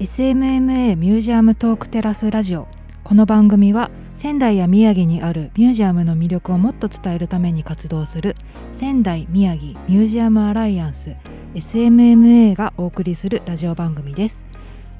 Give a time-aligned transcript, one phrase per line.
[0.00, 2.68] SMMA ミュージアムトークテラスラジオ。
[3.02, 8.36] この番組は仙台や宮城にあるミュージアムの魅力をもっと伝えるために活動する
[8.74, 11.16] 仙台宮城ミュージアムアライアンス
[11.54, 14.47] SMMA がお送りするラジオ番組です。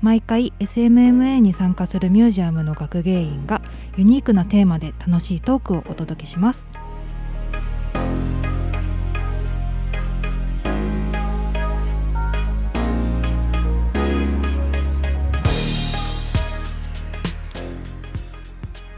[0.00, 3.60] 毎回 SMMA に参加するミュージアムの学芸員が
[3.96, 6.64] ユニークなテーマで楽しいトークをお届けします。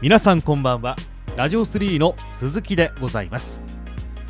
[0.01, 0.95] 皆さんこんばんは。
[1.35, 3.59] ラジオ3の鈴木でございます。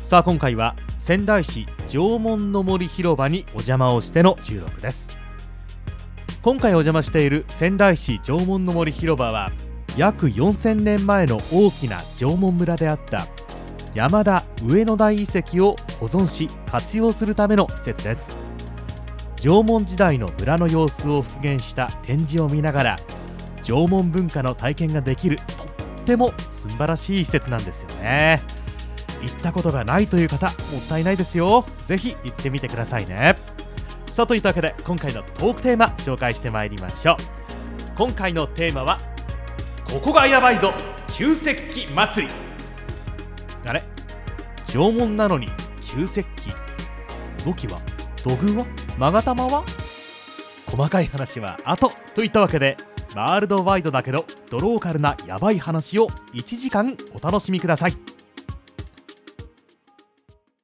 [0.02, 5.21] さあ今回は仙台市縄文の森広場にお邪魔をしての収録です。
[6.42, 9.52] 今回お邪魔している仙台市縄文の森広場は
[9.96, 13.28] 約4000年前の大きな縄文村であった
[13.94, 18.36] 山田上野台遺跡を保存し活用するための施設です。
[19.36, 22.96] 縄文時代の村の様子を復元した展示を見ながら
[23.62, 28.42] 縄文文化の体験ができるとっても素晴らしい施設なんですよね。
[29.22, 31.64] 行ったことがないという方もったいないですよ。
[31.86, 33.51] ぜひ行ってみてくださいね。
[34.12, 37.16] さあといったわけで今回のトークテーマ紹介してまいりましょう。
[37.96, 38.98] 今回のテーマは
[39.90, 40.74] ここがやばいぞ
[41.08, 42.32] 旧石器祭り。
[43.64, 43.82] あれ？
[44.66, 45.48] 縄文なのに
[45.80, 46.52] 旧石器。
[47.42, 47.80] 土器は？
[48.22, 48.66] 土偶は？
[48.98, 49.64] 勾玉は？
[50.66, 52.76] 細かい話は後といったわけで
[53.14, 57.96] ワールドワイドだけどドローカルなヤバい話を1時間お楽しみください。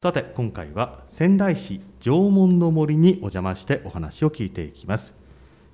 [0.01, 5.17] さて今回は仙台市縄文の森にお邪魔してお話を聞いていきます。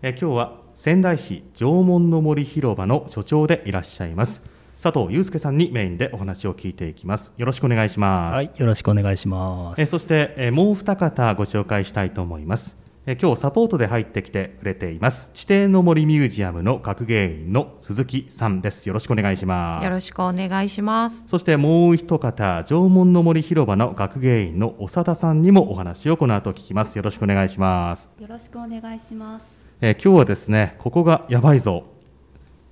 [0.01, 4.41] え今日は仙台市縄文の森広場の所長でいらっしゃいます。
[4.81, 7.35] 佐藤祐介さんにメインでお話を聞いていきます。
[7.37, 8.37] よろしくお願いします。
[8.37, 9.83] はい、よろしくお願いします。
[9.83, 12.79] えそしてえもう二方ご紹介したいと思います。
[12.81, 15.29] え今日サポートで入ってきてくれています。
[15.35, 18.87] 地底の森ミュージアムの学芸員の鈴木さんです。
[18.89, 19.85] よろしくお願いします。
[19.85, 21.23] よろしくお願いします。
[21.27, 26.97] そしてもう一方縄文の森広場の学芸員の長田さんにもお話をこの後聞きます。
[26.97, 28.09] よろしくお願いします。
[28.19, 29.67] よろしくお願いします。
[29.83, 31.85] えー今日はですねここがやばいぞ。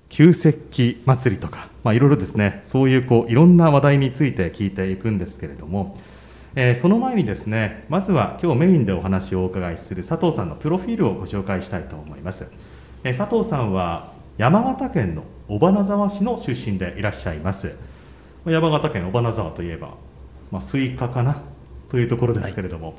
[0.09, 2.62] 旧石器祭りとか、まあ、いろいろですね。
[2.65, 5.98] そういうこういろんな話題について聞いていくんですけれども、
[6.54, 12.46] えーその前にですねまずは今日メインでお話をお伺いする佐藤さんのプロフィールをご紹介したいと思います、
[13.04, 17.74] えー佐藤さんは山形県の尾花沢市の出身でいらっしゃいます。
[18.46, 19.94] 山形県尾花沢といえば、
[20.50, 21.42] まあ、スイカかな
[21.91, 22.94] というところですけれども、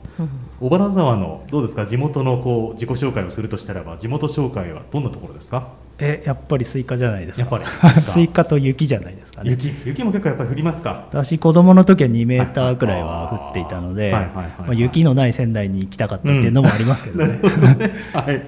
[0.62, 1.88] 尾花沢のどうですか？
[1.88, 5.70] 地元のこう自己紹介をするとしたらば地元紹介はどんなところですか？
[6.00, 7.56] え、やっぱりスイカじゃないですか？
[7.58, 9.52] やっぱり スイカと雪じゃないですかね。
[9.52, 11.06] 雪雪も結構やっぱり降りますか？
[11.12, 17.40] 私子供の時は2メーターくらいは降っていたので、はいはいはいはいまあ雪のない仙台に行きたかったっていうのもありますけどね。
[18.14, 18.42] はい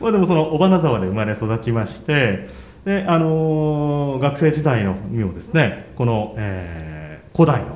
[0.00, 2.48] まあ、でもその尾花沢で生まれ育ちまして
[2.84, 7.66] で、あのー学生時代のにもですねこの、えー古代の、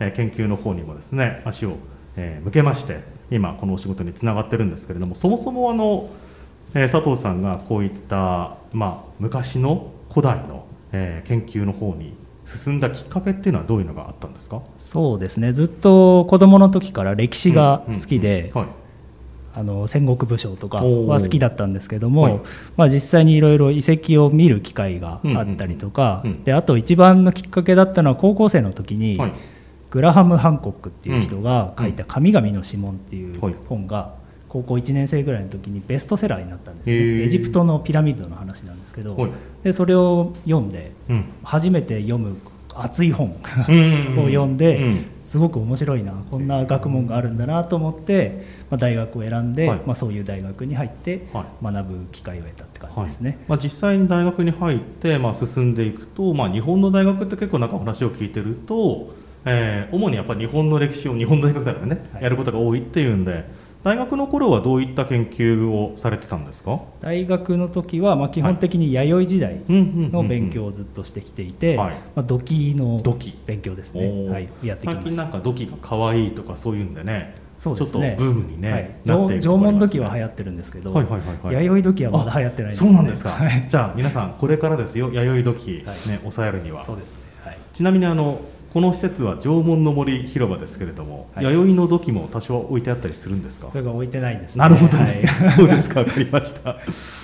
[0.00, 1.76] えー研究の方にもですね足を、
[2.16, 3.00] えー向けまして
[3.30, 6.08] 今このお仕事につながってるんですけれどもそもそもあの、
[6.74, 14.62] えー佐藤さんがこういった、まあ、昔の古代の、えー研究の方に進んだきっかけっていうのはどういうのがあったんですか？
[14.80, 15.52] そうですね。
[15.52, 18.52] ずっと子供の時から歴史が好きで、
[19.86, 22.40] 戦国武将とかは好きだったんですけども、はい。
[22.76, 29.32] まあ、実際にいろいろ遺跡を見る機会があったりとか、であと一番のきっかけだったのは高校生の時に、はい。
[29.90, 33.54] グラハム・ハンコックっていう人が書いた「神々の指紋」っていうはい。
[33.68, 34.14] 本が
[34.52, 37.22] 高校1年生ぐらいの時にベストセラーになったんですね。
[37.24, 39.30] エジプトのピラミッドの話なんですけどはい。
[39.64, 41.24] でそれを読んでうん。
[41.42, 42.36] 初めて読む
[42.74, 43.34] 熱い本
[43.68, 44.18] うん。
[44.20, 45.04] を読んで、うん。
[45.24, 49.80] すごく面白いなこんな学問があるんだなと思って、まあ、大学を選んで、はい。
[49.86, 51.64] まあ、そういう大学に入ってはい。
[51.64, 53.38] 学ぶ機会を得たって感じですね。
[53.48, 59.14] まあ、実際に大学に入って、まあ、進んでいくと、まあ、日本の大学って結構なんか話を聞いてると、
[59.46, 62.22] えー主にやっぱり日本の歴史を日本の大学だからね、はい。
[62.22, 63.44] やることが多いっていうんで
[63.84, 66.80] 大学の頃はどういった研究をされてたんですか？
[67.00, 71.94] 大学の時はまあ基本的に弥生時代のの勉強をずっとしてきていて、はい。
[72.14, 73.36] まあ、土器の土器。
[73.44, 74.28] 勉強ですおね、ー。
[74.30, 75.22] はい、やってき最近ました。
[75.24, 78.16] なんか土器が可愛いとかそういうんでねそうですね。
[78.18, 81.66] ちょっとブームにね、はい、なっている縄縄文土器は流っ行ってるんですけど、はいはいはいはい。
[81.66, 85.10] 弥生土器はまだ流行ってないです、ね、そうなんですか、はい、じゃあ皆さんこれからですよ。
[85.12, 86.18] 弥生土器、ねはい。
[86.18, 86.84] 抑えるには。
[86.84, 88.40] そうですね、はい、ちなみにあの
[88.72, 93.68] この施設は縄文の森広場ですけれども、はい弥生の土器も多少置いてあったりするんですか？
[93.70, 96.76] それが置いてないんです、ね、なるほど、はいね、 そうですか、わかりました。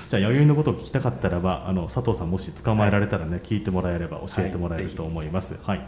[0.08, 5.56] じゃあ、弥生のことを聞きたかったらば、あの佐藤さん、もし捕まえられたらね、聞いてもらえれば教えてもらえると思います。
[5.62, 5.80] はい。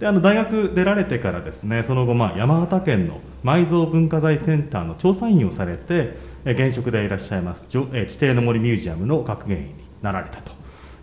[0.00, 9.72] で、あの大学出られてからですね、その後、まあ、山形県の埋蔵文化財センターの調査員をされて、え現職でいらっしゃいます、じょえ地底の森ミュージアムの学芸員に
[10.02, 10.52] なられたと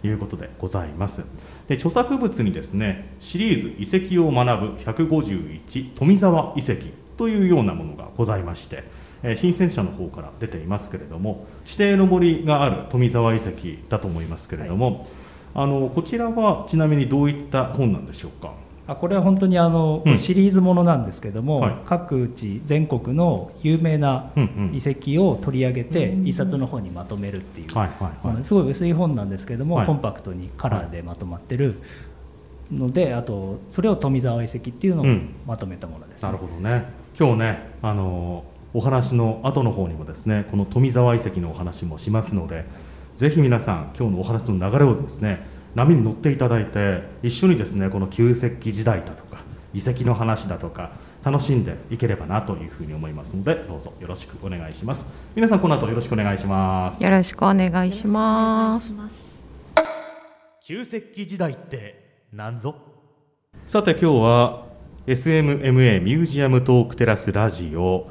[0.05, 1.23] いうことでございます。
[1.67, 6.87] で著作物にですねシリーズ遺跡を学ぶ151富沢遺跡
[7.17, 8.83] というようなものがございまして、
[9.23, 13.51] えー新鮮者の方から出ていますけれども地底の森がある富沢遺跡
[13.87, 15.07] だと思いますけれども、
[15.53, 18.53] あのこちらはちなみにどういった本なんでしょうか？
[18.85, 20.17] あこれは本当にあの、うん。
[20.17, 21.75] シリーズものなんですけども、はい。
[21.85, 24.75] 各地全国の有名なうんうん。
[24.75, 29.87] 遺跡を取り上げて、一冊の本にまとめるっていう、はいはいすごい薄い本なんですけども、はい。
[29.87, 31.81] コンパクトにカラーでまとまってる
[32.71, 35.29] ので、あとそれを富沢遺跡っていうのをうん。
[35.47, 37.03] まとめたものです、なるほどね。
[37.17, 38.43] 今日ねあの
[38.73, 42.65] お話の後の方にもですねこの富沢遺跡のお話もしますので
[43.17, 49.41] ぜひ皆さん今日のお話の流れをですね波に乗っていただいて一緒にですねこの旧石器時代だとか
[49.73, 50.91] 遺跡の話だとか
[51.23, 55.05] 楽しんでいければなというふうに思いますのでどうぞよろしくお願いします。
[55.35, 57.01] 皆さんこの後よろしくお願いします。
[57.01, 58.93] よろしくお願いします。
[60.65, 62.75] 旧石器時代って何ぞ？
[63.67, 64.65] さて今日は
[65.07, 68.09] SMMA ミュージアムトークテラスラジオ。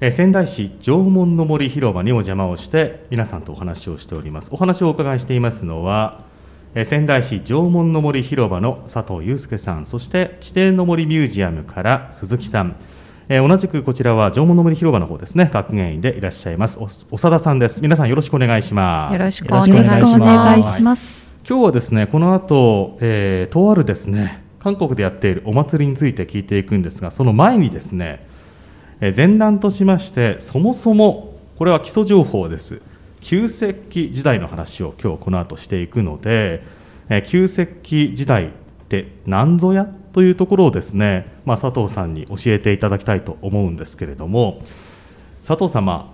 [0.00, 4.48] えー仙台市縄文の森広場にお邪魔をして皆さんとお話をしております。
[4.50, 6.29] お話をお伺いしていますのはえー
[6.84, 12.76] 仙台市縄文の森広場の佐藤祐介さんそして地底の森ミュージアムから鈴木さん。
[13.28, 15.50] えー同じくこちらは縄文の森広場の方ですね。
[15.52, 16.78] 学芸員でいらっしゃいます。
[17.10, 17.80] お長田さんです。
[17.80, 19.12] 皆さんよろしくお願いします。
[19.12, 20.76] よろしくお願いします。
[20.76, 21.34] します。
[21.48, 28.26] 今日はですねこの後、えーとあるですね韓国でやっているお祭りについて聞いていくんですがその前にですね、
[29.00, 32.80] えー前段としましてそもそもこれは基礎情報です
[33.20, 36.62] 旧石器時代の話を今日この後していくので、
[37.08, 38.48] え旧石器時代っ
[38.88, 44.62] て何ぞやというところをですね、まあ、佐藤さんに教えていただきたいと思うんですけれども
[45.46, 46.10] 佐藤様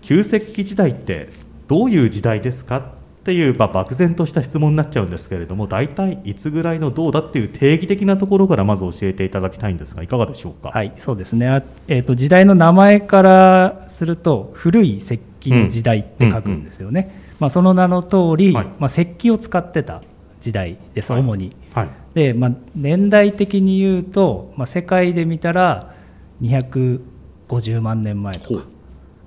[0.00, 1.28] 旧石器時代って
[1.66, 2.82] どういう時代ですかっ
[3.24, 10.70] ていう、まあ、漠然とした質問になっちゃうんですけれども大体いつぐらいのどうだっていう定義的なところからまず教えていただきたいんですがいかがでしょうか？
[10.70, 11.46] はい、そうですね。
[11.48, 17.34] あえっ、と時代の名前からすると古い石器の時代って書くんですよね。
[17.38, 20.02] まあその名の通り、はいまあ石器を使ってた
[20.40, 21.54] 時代です、はい主に。
[21.72, 25.94] はいで、まあ年代的に言うと、まあ世界で見たら
[26.42, 28.64] 250万年前とか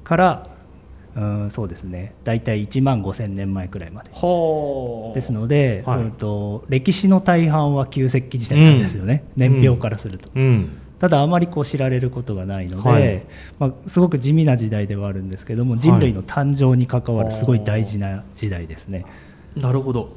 [0.03, 0.47] から、
[1.15, 2.13] うん、そうですね。
[2.23, 4.11] だいたい1万5000年前くらいまで。
[4.13, 10.29] はですので、はいうんと歴史の大半は旧石器時代なんですよね、うん年表からすると。
[10.35, 13.23] うんただあまりこう知られることがないので、はい。
[13.57, 19.07] まあ、すごく地味な時代ではあるんですけども人類の誕生に関わるすごい大事な時代ですね。
[19.55, 20.13] なるほど。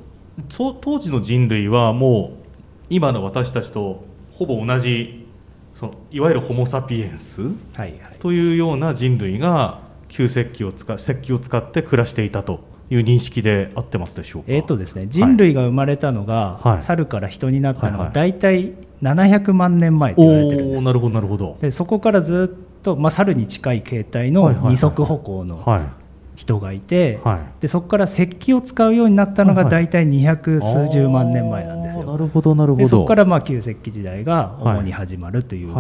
[0.51, 2.45] 当時の人類はもう
[2.91, 4.05] 今の私たちと
[4.35, 5.27] ほぼ同じ
[5.73, 7.99] そのいわゆるホモ・サピエンスはいはい。
[8.19, 12.61] というような人類が旧石器を使石器を使って暮らしていたと
[12.91, 14.53] いう認識で合ってますでしょうか？
[14.53, 16.83] えーとですね、人類が生まれたのが、はい。
[16.83, 18.13] 猿から人になったのはいははい。
[18.13, 18.73] 大体
[19.03, 20.85] 700万年前と言われてるんです。
[20.85, 21.59] なるほどなるほど。
[21.61, 26.04] でそこからずっと、まあ、猿に近い形態の二足歩行のはい
[26.35, 27.39] 人がいて、はい。
[27.61, 32.05] でそこから石器を使うようになったのが大体二百数十万年前なんですよ。
[32.05, 32.85] なるほどなるほど。
[32.85, 35.75] でそこからまあ旧石器時代が主に始まるという。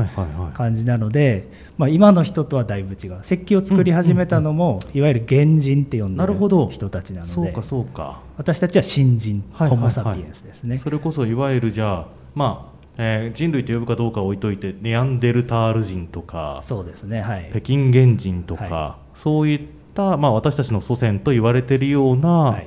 [0.54, 8.23] 感じなので、まあ、今の人とはだいぶ違う石器を作り始めたのも、いわゆる原人って呼んでなるほどる人たちなのでそうかそうか。
[8.37, 10.78] 私たちは新人、ホモ・サピエンスですね。
[10.78, 19.61] それこそいわゆるじゃあまあ、えー人類と呼ぶかどうかは置いといてネアンデルタール人とかそうですねはい北京原人とか、はそういっ
[19.94, 22.66] た、まあ、私たちの祖先と言われているようなはい。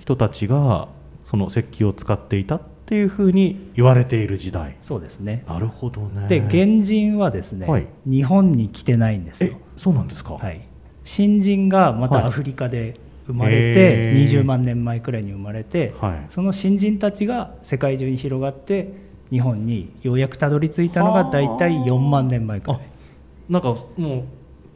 [0.00, 0.88] 人たちが
[1.24, 4.76] その石器を使っていたっていうふうに言われている時代。
[4.80, 5.44] そうですね。
[5.48, 6.28] なるほどね。
[6.28, 7.86] で原人はですね、はい。
[8.04, 10.60] 日本に来てないんですえよ、そうなんですか、はい、
[11.04, 12.20] 新人がまはい。
[12.20, 14.22] たアフリカで生まれて、へー。
[14.22, 16.24] 20万年前くらいに生まれて、はい。
[16.28, 18.92] その新人たちが世界中に広がって
[19.30, 22.80] 日本にようやくたどり着いたのが大体4万年前くらい。
[23.48, 24.24] なんかもう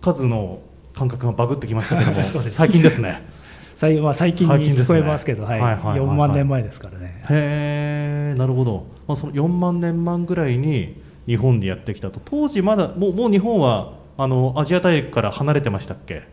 [0.01, 0.61] 数の
[0.99, 3.23] 感覚がバグってきましたけども 最近ですね。
[3.77, 4.99] 最,、まあ、最近最近ですね。
[4.99, 5.61] に聞こえますけど、はい。
[5.61, 6.09] はいはいはいはい。
[6.11, 7.23] 4万年前ですからね。
[7.31, 12.21] へえなるほど、まあ、その4万年前ぐらいに日本にやってきたと。
[12.25, 16.25] 当時まだもうもう日本はあのアジア大陸から離れてましたっけ？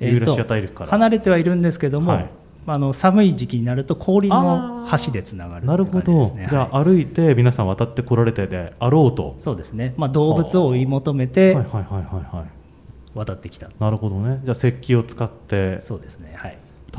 [0.00, 2.26] ユーラシア大陸から、離れてはいるんですけども、はい。
[2.66, 9.34] まあ、あの寒い時期になると氷の橋でつながるなるほど、ね、じゃあ、歩いて皆さん渡ってこられてであろうと。
[9.38, 11.56] そうですね、まあ、動物を追い求めて
[13.14, 14.40] 渡ってきた、なるほどね。
[14.44, 15.80] じゃあ石器を使って。
[15.82, 16.32] そうですね。
[16.36, 16.58] はい。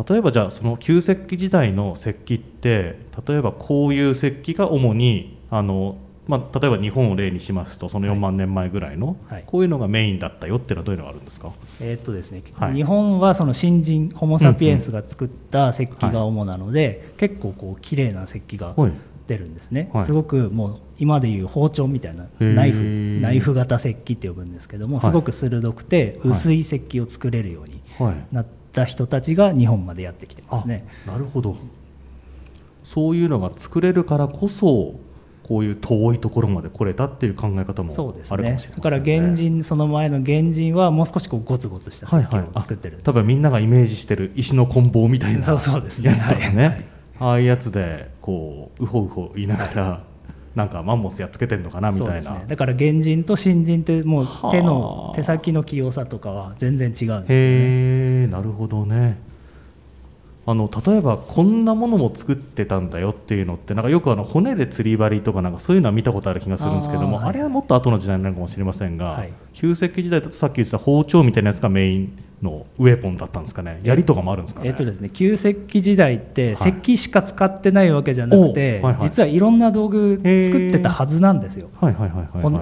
[0.09, 9.43] 例えばじゃあその旧石器時代の石器って例えばこういう石器が主にあの、まあ、例えば日本を例にしますとその4万年前ぐらいの、はい。
[9.45, 11.51] こういうのがメインだったよっていうのはどういうのがあるんですか？
[11.79, 12.73] えーっとですねはい。
[12.73, 18.91] 日本はその新人ホモ・サピエンスが作った石器が主なので、結構こう綺麗な石器がはい
[19.27, 20.05] 出るんですね、はい。
[20.05, 22.53] すごくもう今でいう包丁みたいなー。
[22.53, 25.05] ナイフナイフ型石器って呼ぶんですけども、はい。
[25.05, 26.29] すごく鋭くてはい。
[26.31, 28.15] 薄い石器を作れるようにはい。
[28.31, 30.85] なった人たちが日本までやってきてますね。
[31.07, 31.55] あなるほど。
[32.83, 34.95] そういうのが作れるからこそ
[35.43, 38.83] こういう遠いところまで来れたっていう考え方もそうですあるかねもしれませんね。
[38.83, 46.11] だから原人その前の原人はもう少しこうゴツゴツした石器をはいはいあ作ってるんです、多分みんながイメージしてる石の棍棒みたいなそうそうですね。
[46.11, 46.85] やつとかね、はいはい
[47.19, 50.03] ああいうやつでこうウホウホ言いながら、
[50.55, 52.45] なんかマンモスやっつけてんのかなみたいな、ですね。
[52.47, 57.25] だから原人と新人ってもうはあ手の手先の器用さとかは全然違うんですよね。
[57.27, 57.27] へ
[58.23, 59.19] えなるほどね。
[60.45, 69.31] あの例えばこんなものも作ってたんだよっていうのってなんかよくあの骨で釣り針とかなんかそういうのは見たことある気がするんですけどもあ,、はいれはもっと後の時代なのかもしれませんが、はい。
[69.53, 73.79] 旧石器時代だとさっき言ってた包丁みたいなやつがメインのウェポンだったんですかね。
[73.83, 76.71] 槍とかもあるんですかね、えっとですね、旧石器時代ってはい。
[76.71, 79.03] 石器しか使ってないわけじゃなくて、おはいはい。
[79.03, 81.69] 実はいろんな道具作ってたはずなんですよ。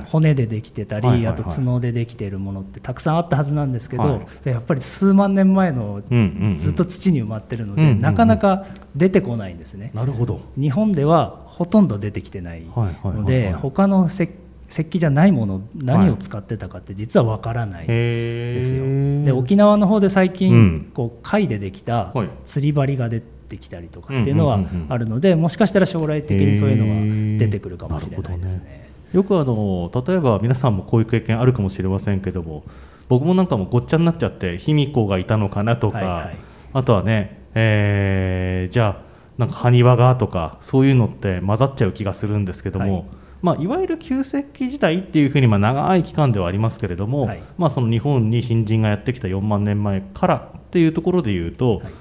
[0.05, 1.33] 骨でできてたり、はいはいはい。
[1.33, 4.49] あと角でできているものってたくさんあったはずなんですけど、はい。
[4.49, 6.59] やっぱり数万年前のうんうんうん。
[6.59, 7.99] ずっと土に埋まってるので、うんうんうん。
[7.99, 9.91] なかなか出てこないんですね。
[9.93, 10.41] なるほど。
[10.57, 14.29] 日本ではほとんど出てきてないはいはいはいはいので他の石
[14.71, 18.83] 石器じゃないもの何を使ってたかって実はわからないへですよ。
[18.85, 20.33] えで沖縄の方で最うん。
[20.33, 22.29] 近こう貝でできたはい。
[22.45, 24.59] 釣り針が出てきたりとかっていうのは
[24.89, 28.61] あるのでもしかしたら将来的にそういうのが出てくるかもしれないですへー。
[28.61, 28.89] なるほどね。
[29.13, 32.63] よくあの例えば皆さんもこういう経験あるかもしれませんけども
[33.09, 36.37] 僕もなんかもうごっちゃになっちゃって卑弥呼がいたのかなとか、はいはい。
[36.73, 43.03] あとはね、えーじゃあなんか埴輪がとかそういうのって混ざっちゃう気がするんですけども、はいい
[43.41, 47.43] まあ、いわゆる旧石器時代っていうふうにまあ長い期間ではありますけれども、はい。
[47.57, 51.93] まあ、その日本に新人がやってきた4万年前からっていうところでいうと、はい。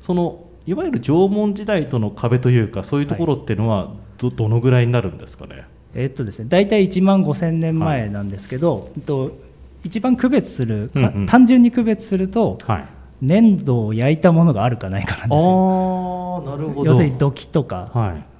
[0.00, 5.66] そのいわゆる縄文時代との壁というかそういうところっていうのはど,、どのぐらいになるんですかね？
[5.94, 9.36] えっとですね大体1万5000年前なんですけど、えっと
[9.84, 11.26] 一番区別する、うんうん。
[11.26, 12.86] 単純に区別するとはい。
[13.20, 16.42] 粘土を焼いたものがあるかないかなんですよ。
[16.44, 16.90] ああなるほど。
[16.90, 17.90] 要するに土器とか。
[17.92, 18.35] はい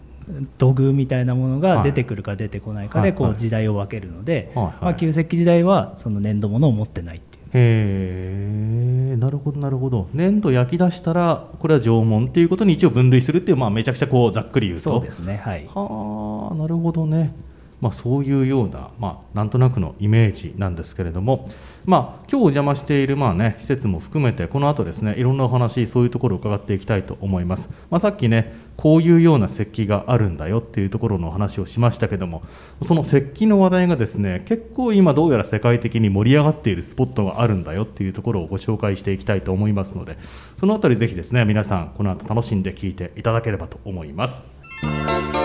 [0.59, 1.76] 土偶みたいなものはい。
[1.76, 7.45] が出てくるか出てこないかでこう時代を分けるので、まあ、旧石器時代はその粘土物を持ってないっていう。
[7.54, 10.09] へえなるほどなるほど。
[10.12, 14.90] 粘土焼き出したらこれは縄文っていうことに一応分類するっていうまあめちゃくちゃこうざっくり言うと。
[14.90, 15.66] そうですねはい。
[15.73, 17.35] はあなるほどね、
[17.80, 21.49] まあ、そういうような、まあ、なんとなくのイメージなんですけれども、
[21.85, 32.42] まあ、今日お邪魔している、まあね、施設も含めてこの後ですねいろんなお話そういうところを伺っていきたいと思います、まあ、さっきねこういうような石器があるんだよっていうところのお話をしましたけども
[32.83, 40.18] その石器の話題がですね結構今どうやら世界的に盛り上がっているスポットがあるんだよっていうところをご紹介していきたいと思いますので
[40.59, 45.36] そのあたりぜひですね皆さんこの後楽しんで聞いていただければと思います。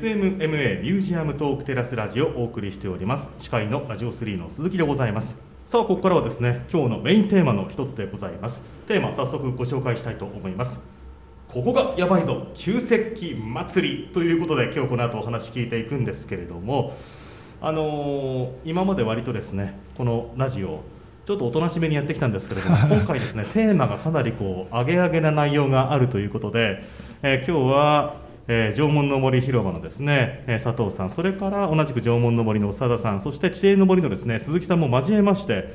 [0.00, 3.30] SMMA ミュージアムトークテラスラジオをお送りしております。
[3.38, 5.36] 司会のラジオ3の鈴木でございます。
[5.64, 8.60] さあここからはですね今日のメインテーマの一つでございます。
[8.88, 10.80] テーマ早速ご紹介したいと思います。
[11.48, 16.94] ここがやばいぞ旧石器祭りということで今日この後お話聞いていくんですけれども
[17.62, 20.82] あのー今まで割とですねこのラジオ
[21.24, 26.82] ちょっとおとなしめにやってきたんですけれども 今回ですねテーマがかなりこう上げ上げな内容があるということで、
[27.22, 35.74] えー今日はえー縄文の森広場のですね、えー佐藤さんそれから同じく縄文の森の長田さんそして地底の森のですね鈴木さんも交えまして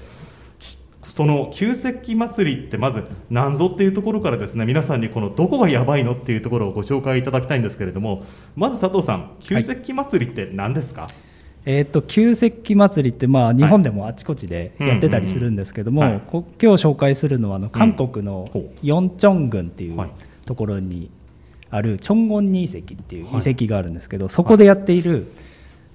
[0.59, 8.23] ちその旧石器祭りってまず何ぞっていうところからですね皆さんにこのどこがやばいのっていうところをご紹介いただきたいんですけれども
[8.55, 11.07] まず佐藤さん旧石器祭りって何ですか、
[11.65, 18.47] えー、と旧石器祭りってまあ日本でもあちこちでやってたりするんですけども、今日紹介するのはあの韓国の
[18.81, 20.11] ヨンチョン郡っていうはい。
[20.45, 21.09] ところに
[21.71, 23.49] あるチョンゴンニ遺跡っていうはい。
[23.49, 25.31] 遺跡があるんですけど、そこでやっている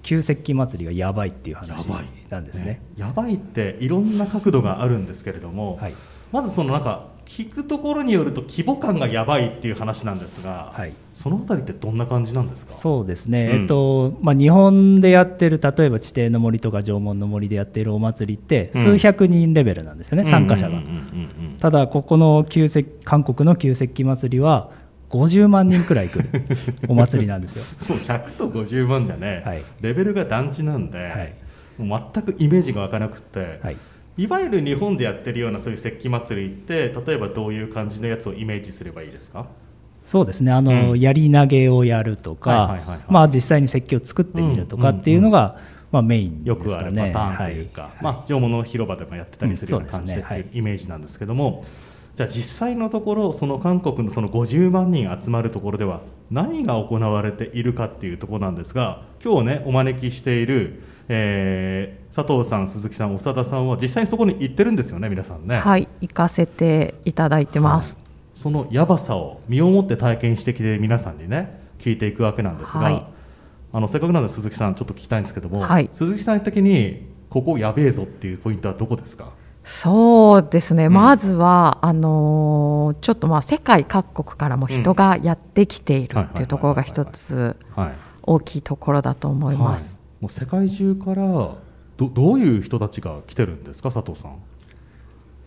[0.03, 1.87] 旧石器祭りがやばいっていう話
[2.29, 2.81] なんですね。
[2.97, 5.95] やばいっていろんな角度があるんですけれども、はい。
[6.33, 12.73] まずそのなんか聞くところによると規模感がやばいっていう話なんですが、はい、そのあたりってどんな感じなんですか？
[12.73, 13.63] そうですね、うん。
[13.63, 18.83] えっとまあ、日本でやってる例えば地底の森とか縄文の森でやっているお祭りってうん。
[18.83, 20.79] 数百人レベルなんですよね、参加者が。
[20.79, 20.95] うんうんうんう
[21.55, 21.57] ん。
[21.59, 24.71] ただここの旧石韓国の旧石器祭りは
[25.17, 26.29] 50万人くらい来る
[26.89, 27.65] お祭りなんですよ。
[27.89, 29.63] もう100と50万じゃね、はい。
[29.81, 31.35] レベルが団地なんで、はい。
[31.79, 33.77] もう全くイメージが湧かなくて、はい。
[34.19, 39.47] い、わゆる日本でやってるようなそういう石器祭りって例えばどういう感じのやつをイメージすればいいですか？
[40.05, 40.53] そうですね。
[40.53, 41.01] あの、うん。
[41.01, 42.79] 槍投げをやるとか、
[43.33, 45.59] 実際に石器を作ってみるとかっていうのが、
[45.91, 47.91] まあ、メインですよくあるパターンというか、はい。
[48.03, 51.65] まあ、縄文の広場でもやってたりするようなうん感じでっていうイメージなんですけども、
[52.17, 65.59] じゃあ実際のところその韓国のその50万人集まるところでは何が行われているかっていうところなんですが今日ねお招きしている、えー佐藤さん鈴木さん長田さんは実際にそこに行ってるんですよね皆さんね。
[65.59, 67.99] はい、行かせていただいてます。
[68.33, 73.05] そのやばさを身をもって体験してきて皆さんにね聞いていくわけなんですが、はい
[73.75, 79.35] あのせっかくなので鈴木さんちょっと聞きたいんですけども、はい鈴木さん的にここやべえぞっていうポイントはどこですか？
[79.67, 80.93] そうですね、うん。
[80.95, 87.93] まずはあのーちょっとまあ世界各国からも人がやってきているっていうところが一つはい。
[88.23, 89.85] 大きいところだと思います。
[89.85, 89.93] はい。
[90.21, 91.23] もう世界中から
[91.97, 94.37] どどういう人たちが来てるんですか佐藤さん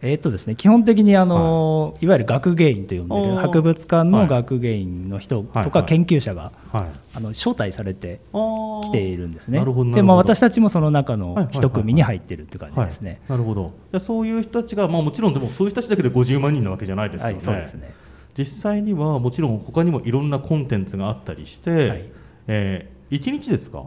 [0.01, 4.27] えーっとですね、基本的にあの、い、わゆる学芸員と呼んでる博物館のはい。
[4.29, 6.89] 学芸員の人はいとか研究者が、はい。
[7.15, 9.59] あの招待されて来来ているんですね。
[9.93, 11.67] で、まあ、私たちもその中のはいはいはいはい。
[11.67, 13.19] 一組に入ってるっていう感じですね。
[13.27, 13.73] なるほど。
[13.91, 17.93] じゃあそういう人たちが、まあ、もちろんでもそういう人たちだけで50万人なわけじゃないですよね,、はい、そうですね。
[18.37, 22.05] 実際にはもちろん他にもいろんなコンテンツがあったりして、はい。
[22.47, 23.83] え1日ですか？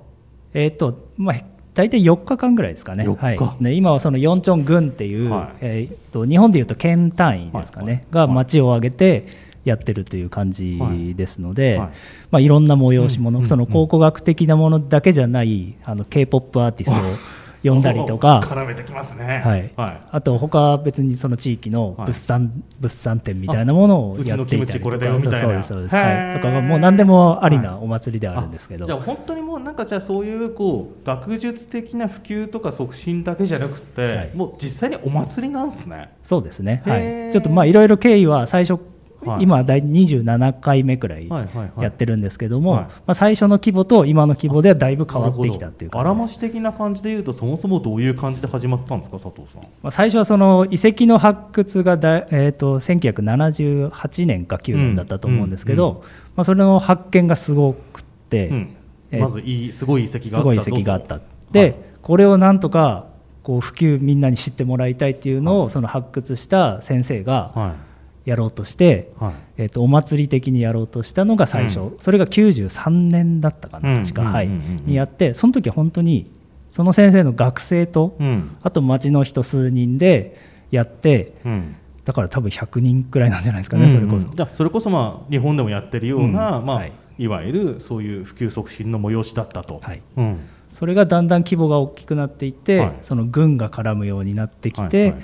[0.52, 1.36] えーっと、まあ。
[1.74, 3.44] 大体4日間ぐらいですかね、4日。
[3.44, 5.56] はい、ね今はそのヨンチョン郡っていう、はい。
[5.60, 7.94] えーっと日本でいうと県単位ですかね、はい。
[7.94, 8.28] はい。
[8.28, 9.26] が町を挙げて
[9.64, 10.78] やってるという感じ
[11.16, 11.88] ですので、はい。
[12.30, 17.02] まあ、いろんな催し物、うんうんその考古学的なものだけじゃないあの k p o p アーティストを
[17.62, 19.42] 呼んだりとか、絡めてきますね。
[19.44, 19.70] はい。
[19.76, 20.00] はい。
[20.10, 22.06] あと他は別にその地域のはい。
[22.08, 24.96] 物産,、物産展みたいなものをやっていたりとか。
[24.96, 25.36] みたいな。
[25.36, 34.30] そうですそうです、はい、とかがもう何でもありなお祭りではあるんですけど、じゃあ本当にもうなんかじゃあそういうこう学術的な普及とか促進だけじゃなくて、はい。
[34.34, 36.12] もう実際にお祭りなんですね。
[36.22, 38.80] そうですね、はい、ちょっとまあいろいろ経緯は最初、
[39.24, 39.42] はい。
[39.42, 41.82] 今第27回目くらいはいはいはい。
[41.82, 42.84] やってるんですけども、はい。
[42.84, 46.46] まあ、最初の規模と今の規模ではだいぶ変わってきたっていうあらま感じです。
[46.46, 49.62] し的な感じでいうとそもそもどういう感じで始まったんですか佐藤さん。
[49.62, 58.76] まあ、最初はその遺跡の発掘がだ、えー、と1978年か9年だったと思うんですけど、うんうんまあ、それの発見がすごくって、うん。
[59.10, 61.20] えーまずいいすごい遺跡があったすごい遺跡があった。
[61.50, 63.08] で、これをなんとか
[63.42, 65.70] こう普及みんなに知ってもらいたいっていうのを、はい。
[65.70, 67.76] その発掘した先生がは
[68.24, 69.34] やろうとして、いはい。
[69.56, 71.94] えー、とお祭り的にやろうとしたのが最初、うん。
[71.98, 74.66] それが93年だったかな、確か、うんはい、うんうんうん。
[74.78, 76.30] うんにやってその時は本当に
[76.70, 78.56] その先生の学生と、うん。
[78.62, 80.36] あと町の人数人で
[80.70, 81.76] やってうん。
[82.04, 84.28] だから多分100人くらいなんじゃないですかね、それこそ。
[84.28, 86.92] じゃあそれこそまあ日本でもやってるような、まあうんはい。
[87.18, 90.02] い、わゆるそういう普及促進の催しだったと、はい。
[90.16, 90.40] うん
[90.72, 92.96] それがだんだん規模が大きくなっていって、はい。
[93.02, 95.14] その軍が絡むようになってきて、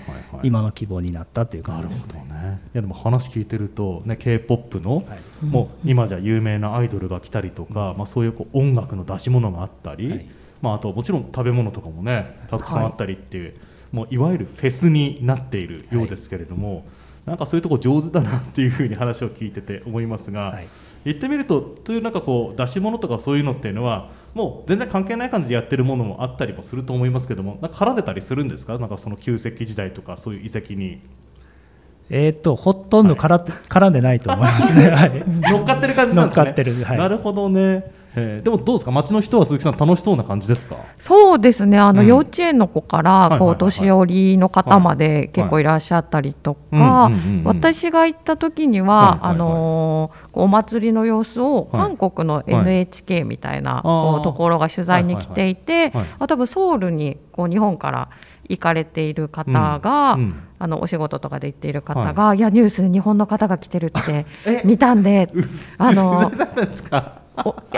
[0.43, 2.25] 今の規模になったっていう感じですね。
[2.29, 2.61] どね。
[2.75, 5.05] いやでも話聞いてると、ね、k p o p の、はい。
[5.47, 10.27] もう今じゃ有名なアイドルが来たりとか、まあ、そういうこう音楽の出し物があったり、はい。
[10.61, 16.85] まあ、あともちろん食べ物とかもねたくさんあったりっていう、い、もういわゆるフェスになっているようですけれども、
[17.25, 20.69] なんかそういうとこ上手だなっていうふうに話を聞いてて思いますが、はい。
[21.05, 28.79] 言ってみるとというなんかこう出し物とかそういうのっていうのはもう全然関係ない感じでやってるものもあったりもすると思いますけどもなんか絡んでたりするんですか？
[28.79, 31.01] なんかその旧石器時代とかそういう遺跡に。
[32.11, 34.89] えー、とほとんど絡って、絡んでないと思いますね。
[34.89, 35.23] はい。
[35.27, 36.43] 乗っかってる感じなんですね。
[36.43, 36.83] 乗っかってる。
[36.83, 36.99] はい。
[36.99, 37.85] なるほどね、
[38.19, 38.91] えーでもどうですか？
[38.91, 40.77] 街の人は鈴木さん楽しそうな感じですか？
[40.99, 41.79] そうですね。
[41.79, 42.07] あの、うん。
[42.09, 43.39] 幼稚園の子からはいはいはいはい。
[43.41, 47.11] こうお年寄りの方まで結構いらっしゃったりとか
[47.45, 49.21] 私が行った時には、はいはいはい。
[49.31, 51.83] あのーこうお祭りの様子をはい。
[51.83, 56.07] 韓国の NHK みたいな、こうところが取材に来ていて、はいはいはい。
[56.21, 58.09] あ多分ソウルにこう日本から
[58.49, 60.21] 行かれている方が、うん。
[60.21, 60.35] うん。
[60.61, 64.27] あのお仕事とかで行っている方が、い、やニュースで日本の方が来てるって
[64.65, 65.31] 見たんで
[65.79, 66.33] あの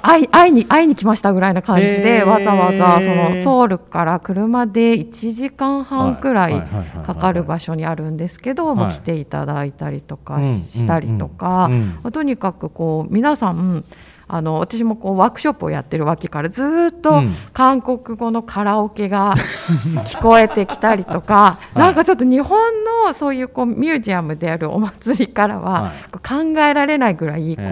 [0.02, 2.26] 会い会いに会いに来ましたぐらいな感じへでー。
[2.26, 6.62] わざわざそのソウルから車で1時間半くらい
[7.04, 11.70] かかる場所にあるんですけど来ていただいたりとかうんしたりとか
[12.12, 13.84] とにかくこう皆さん
[14.32, 17.20] あの私もこうワークショップをやってるわけからずっと
[17.52, 19.34] 韓国語のカラオケが
[20.06, 22.58] 聞こえてきたりとか、なんかちょっと日本
[23.06, 27.66] のそういうこうミュージアムであるお祭りからは考えられないぐらいこう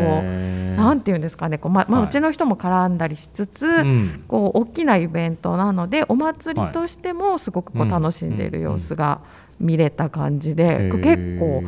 [0.77, 3.85] なんていうんですかねこうままあうちの人も絡んだりしつつ、
[4.27, 9.21] こう大きなイベントなのでお祭りとしてもすごくこう楽しんでいる様子が
[9.61, 11.62] 見れた感じで、結構。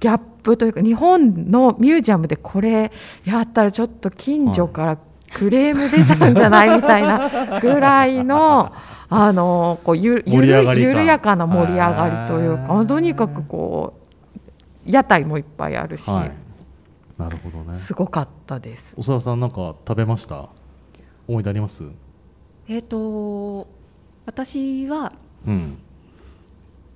[0.00, 2.90] ギャップというか日本のミュージアムでこれ
[3.24, 4.98] やったらちょっと近所から
[5.32, 8.72] クレーム出ちゃうんじゃないみたいな ぐらいの。
[9.12, 10.46] あのこうゆゆる
[10.80, 13.94] 緩やかな盛り上がりというかとにかくこ
[14.86, 16.32] う屋台もいっぱいあるし、はい、
[17.20, 17.76] なるほどね。
[17.76, 18.94] すごかったです。
[18.96, 20.48] 長田さんなんか食べました？
[21.26, 21.82] 思い出あります？
[22.68, 23.66] えっ、ー、と
[24.26, 25.12] 私は、
[25.44, 25.78] うん、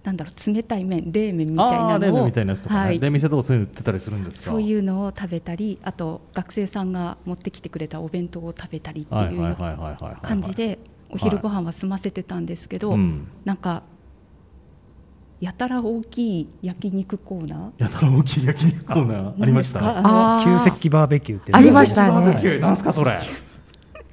[0.05, 9.57] なんだろう冷たい麺冷麺みたいなのをね、はい、で店とかそういうの売ってたりするんですそういうのを食べたりあと学生さんが持ってきてくれたお弁当を食べたりっていう
[10.23, 13.83] 感じでお昼ご飯は済ませてたんですけど、はいうん、なんか
[15.41, 23.19] やたら大きい焼肉コーナーやたら大きい焼肉コーナーありました旧石バーベキューってありましたねバーベキューなんすかそれ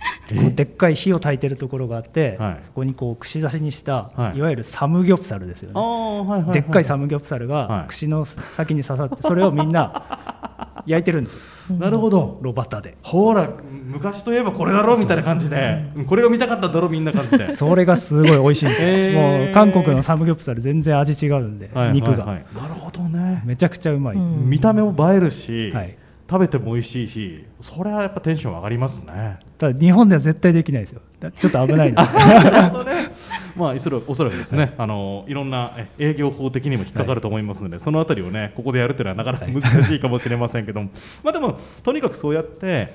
[0.56, 10.04] でっかい火を焚いてるところがあって、はい、そこにこう串刺しにした、はい、いわゆるサムギョプサルですよね、はいはい、でっかいサムギョプサルが串の先に刺さってそれをみんな
[10.88, 11.38] 焼いてるんです
[11.80, 12.40] なるほど。
[12.42, 12.98] ロバタで。
[13.02, 13.50] ほら
[13.86, 15.00] 昔といえばこれだろう。
[15.00, 15.84] みたいな感じで。
[16.08, 17.52] これを見たかっただろうみんな感じで。
[17.54, 22.26] それがすごい美味しいんですよ、えー、もう韓国のサムギョプサル全然味違うんで、はいはいはい、肉が。
[22.26, 22.44] なる
[22.78, 23.44] ほどね。
[23.46, 25.98] めちゃくちゃうまい、うん、見た目も映えるし、はい
[26.32, 29.38] 食べても美味しいしそれはやっぱテンション上がりますね。
[29.58, 31.02] ただ日本では絶対できないですよ。
[31.38, 33.12] ちょっと危ない なるほどね。
[33.58, 33.80] まあお
[34.16, 42.94] そらくですね、はい、あのいろんな営業法的にも引っかかると思いますので、はい、そのあたりをねここでやるというのはなかなか難しいかもしれませんけども、はい、まあでもとにかくそうやって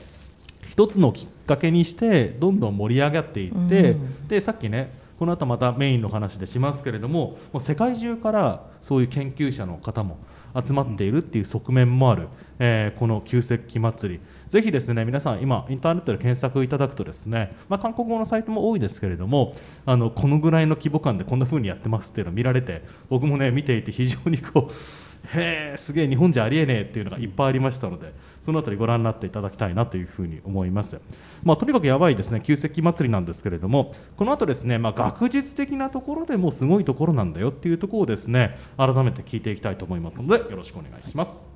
[0.71, 10.17] 一つのきっかけにしてどんどん盛り上がっていって、うん、でさっきねこの後またメインの話でしますけれどももう世界中からそういう研究者の方も
[10.65, 24.73] 集まっているっていう側面もある、えー、この旧石器祭りぜひですね皆さん今インターネットで検索いただくとですね、まあ、韓国語のサイトも多いですけれどもあのこのぐらいの規模感でこんな風にやってますっていうのを見られて僕もね見ていて非常にこう
[25.37, 31.01] へえすげえ日本じゃありえねえっていうのがいっぱいありましたのでそのあたりご覧になっていただきたいなというふうに思います。
[31.43, 41.47] まあ、とにかくやばいですね、旧石器祭りなんですけれども、この後ですね、まあ、学術的なところでもすごいところなんだよっていうところをですね、改めて聞いていきたいと思いますので、よろしくお願いします。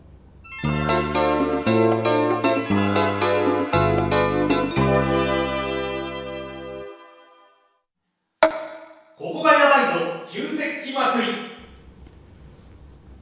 [9.16, 11.32] ここがやばいぞ、旧石器祭り。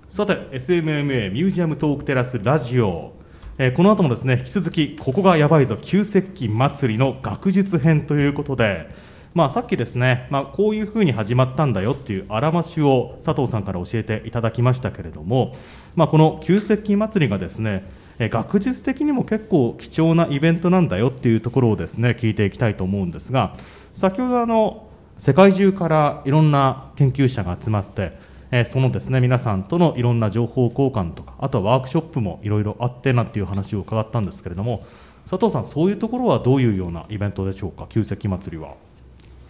[0.08, 3.17] さて SMMA ミュージアムトークテラスラジオ
[3.60, 8.88] えー、この後もですね引き続きここがやばいぞ旧石器祭りの学術編ということで、
[9.34, 15.56] まあ、さっきですね、まあ、こういうふうに始まったんだよっていうあらましを佐藤さんから教えていただきましたけれども、
[15.96, 17.84] まあ、この旧石器祭りがですね
[18.20, 23.56] 学術的にも結構貴重なイベントなんだよっていうところをですね聞いていきたいと思うんですが
[23.94, 34.86] 先ほどあの世界中からいろんな研究者が集まってえそのですね皆さんとのいろんな情報交換とかあとはワークショップもいろいろあってなんていう話を伺ったんですけれども
[35.28, 38.74] 佐藤さんそういうところはどういうようなイベントでしょうか旧石祭りは。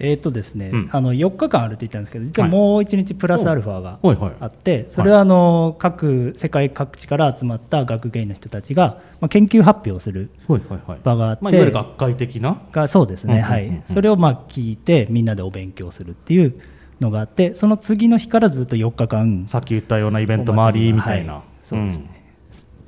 [0.00, 3.98] えーとですね、うん、あの4日間あるって言ったんですけど実はもう1日プラスアルファが
[4.38, 10.30] あって、それはあの各世界各地から集まった学芸員の人たちが、まあ、研究発表する
[11.02, 12.62] 場があって、まあ、いわゆる学会的な？
[12.70, 16.60] がそうですね、はい、それをまあ聞いてみんなでお勉強するっていう
[17.00, 22.24] のがあってその次の日からずっと4日間さっき言ったようなイベントもありみたいな、はい、そうですね、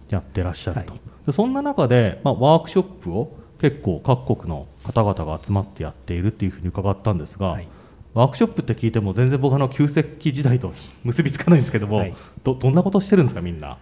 [0.09, 7.69] うん、やってらっしゃると、はい、そんな中で、まあ、ワークショップを結構各国の方々が集まってやっているっていうふうに伺ったんですが、はい、
[8.15, 10.73] ワークショップって聞いても全然僕あの旧石器時代と
[11.05, 12.07] 結びつかないんですけども、
[12.43, 13.77] どどんなことしてるんですかみんな？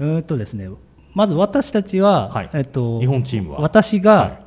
[0.00, 0.68] うんとですね。
[1.14, 3.60] まず私たちは、えっと、日本チームは。
[3.60, 4.40] 私が、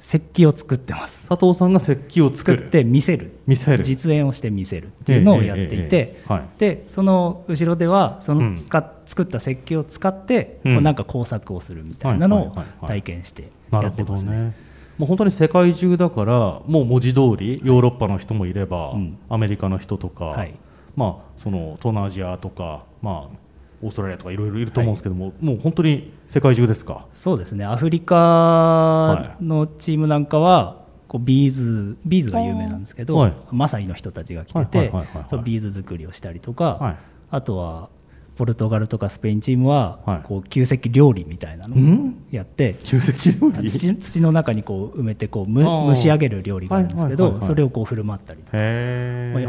[0.00, 1.28] 石器を作ってます。
[1.28, 3.38] 佐藤さんが石器を作って見せる。
[3.46, 3.84] 見せる。
[3.84, 6.16] 実演をして見せるっていうのをやっていて、
[6.58, 14.54] でその後ろではその使、うん、作った石器を使って、うん、なんか工作をするみたいなのを体験してやってますね。
[14.96, 16.34] もう本当に世界中だから
[16.66, 20.54] もう文字通りヨーロッパの人もいれば、はい、アメリカの人とか、はい、
[20.96, 23.36] まあ、その東南アジアとか、まあ、
[23.82, 27.06] オーストラリアとかいろいろいると思うんですけども、はい、もう本当に世界中ですか？
[27.12, 27.64] そうですね。
[27.64, 34.92] アフリカのチームなんかは、こうビーズビーズが有名なんですけど、はい、マサイの人たちが来てて、
[35.28, 36.96] そビーズ作りをしたりとか、はい、
[37.30, 37.88] あとは
[38.36, 43.68] ポルトガルとかスペインチームは、はい、こう旧石料理みたいなのをやって、旧石料理？
[43.68, 48.58] 土土の中にこう埋めてこうむ蒸し上げる料理があるんですけど、それをこう振る舞ったりとか。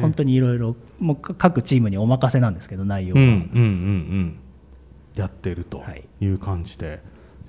[0.02, 0.76] 本当にいろいろ
[1.38, 4.40] 各チームにお任せなんですけど内容は、うんうんうんうん、
[5.16, 5.84] やっていると
[6.20, 6.26] い。
[6.28, 7.00] う感じで、はい、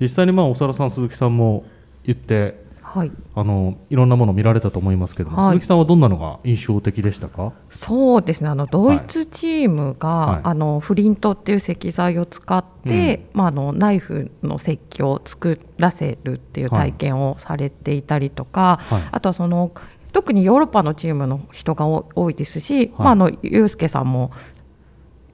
[0.01, 1.64] 実際にまあ長田さん鈴木さんも
[2.05, 2.62] 言って
[2.94, 7.55] はい、あのいろんなもの見られたと思いますけども、はい、鈴木さんはどんなのが印象的でしたか？
[7.70, 8.50] そうですね。
[8.50, 19.72] あのドイツチームが、はい、あのフリントっていう石材を使って、うん、まあ、あのナイフの石器を作らせるっていう体験をされていたりとか、あとはその
[20.12, 24.33] 特にヨーロッパのチームの人が多いですし、まあ、あのユースケさんも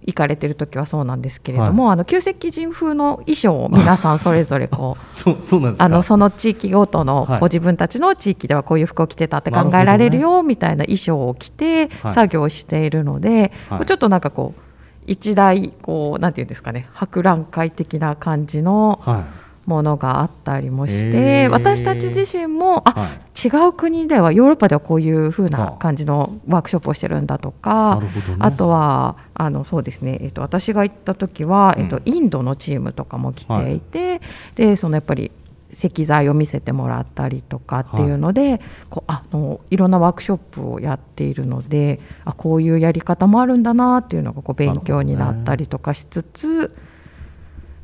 [0.07, 14.61] 行かれてる時はそうなんですけれども、はい、あの旧石器人風の衣装を皆さんそれぞれこう そうそうなんですあのその地域ごとの、はい、自分たちの地域ではこういう服を着てたって考えられるよみたいな衣装を着て作業しているので、はい、ちょっとなんかこう
[15.07, 34.21] 一大こうなんていうんですかね博覧会的な感じの、はいものがあったりもして私たち自身もあ、はい、違う国ではヨーロッパではこういうふうな感じのワークショップをしてるんだとか、ね、あとはあのそうですね、えっと、私が行った時は、えっと、インドのチームとかも来ていて、はい、
[34.55, 35.31] でそのやっぱり
[35.71, 46.75] 石材を見せてもらったりとかっていうので、はい、こうあのいろんなワークショップをやっているのであこういうやり方もあるんだなっていうのがこう勉強になったりとかしつつ。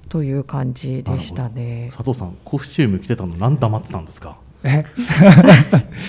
[0.09, 1.91] という感じでしたね。
[1.95, 4.37] 佐藤さんコスチューム着てたの何黙ってたんですか？
[4.63, 4.81] え？
[4.81, 4.91] って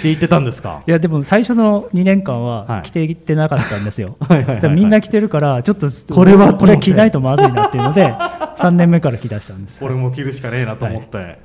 [0.03, 0.83] 言ってたんですか？
[0.87, 4.17] いやでも最初の2年間は着ていってなかったんですよ、
[4.71, 8.13] みんな着てるからちょっとこれはこれ着ないとまずいなっていうので
[8.57, 9.79] 3年目から着出したんです。
[9.79, 11.37] これも着るしかねえなと思って、はい、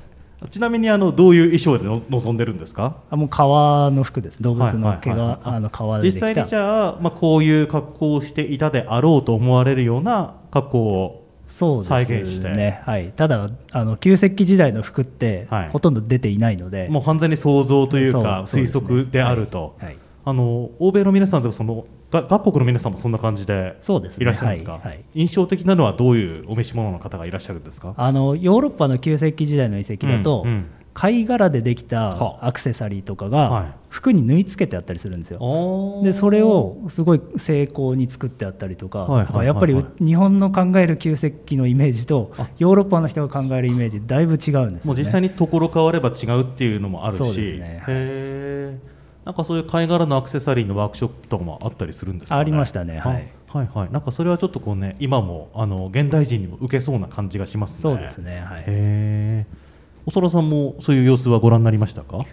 [0.49, 2.95] ちなみにあのどういう衣装での臨んでるんですか？
[3.09, 11.20] あもう革の服です動物の毛が、あの革で実際にじゃあ、まあ、こういう格好をしていたであろうと思われるような格好を
[11.51, 16.87] そうですね、はい、ただあの旧石器時代の服って、はい、ほとんど出ていないので。
[16.89, 23.77] もう完全に想像というか推測であると、はい、あの欧米の皆さんとかその各国の皆さんもそんな感じで
[24.19, 24.93] いらっしゃるんですか、ねはい。
[24.93, 27.93] はい、印象的なのはどういうお召し物の方がいらっしゃるんですか？
[27.95, 36.01] あのヨーロッパの旧石器時代の遺跡だと、うんうん貝殻でできたアクセサリーとかが服に縫い付けてあったりするんですよ。
[36.03, 47.17] でそれをすごい精巧に作ってあったりとかやっぱり日本の考える旧石器のイメージとヨーロッパの人が考えるイメージだいぶ違うんです、ね、もう実際にところ変われば違うっていうのもあるし。
[47.17, 48.79] そうですね、へ
[49.25, 52.99] なんかそういう貝殻のアクセサリーのワークショップとかもあったりするんですか、ね、ありましたね。
[52.99, 53.31] はい。
[53.47, 57.79] はいはい、なんかそれはちょっとこうね今もあの現代人にも受けそうな感じがしますね。
[57.81, 58.39] そうですね。
[58.39, 58.61] はい。
[58.61, 59.45] へえ。
[60.05, 62.25] おさらさんもそういう様子はご覧になりましたか？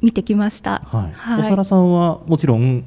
[0.00, 1.12] 見てきました、はい。
[1.12, 2.84] はい、おさらさんはもちろん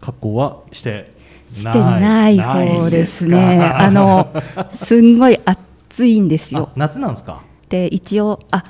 [0.00, 1.12] 格好はして
[1.52, 3.60] してない方ですね。
[3.74, 4.28] あの
[4.70, 6.70] すんごい暑いんですよ。
[6.76, 7.42] 夏なんですか？
[7.68, 8.64] で一応あ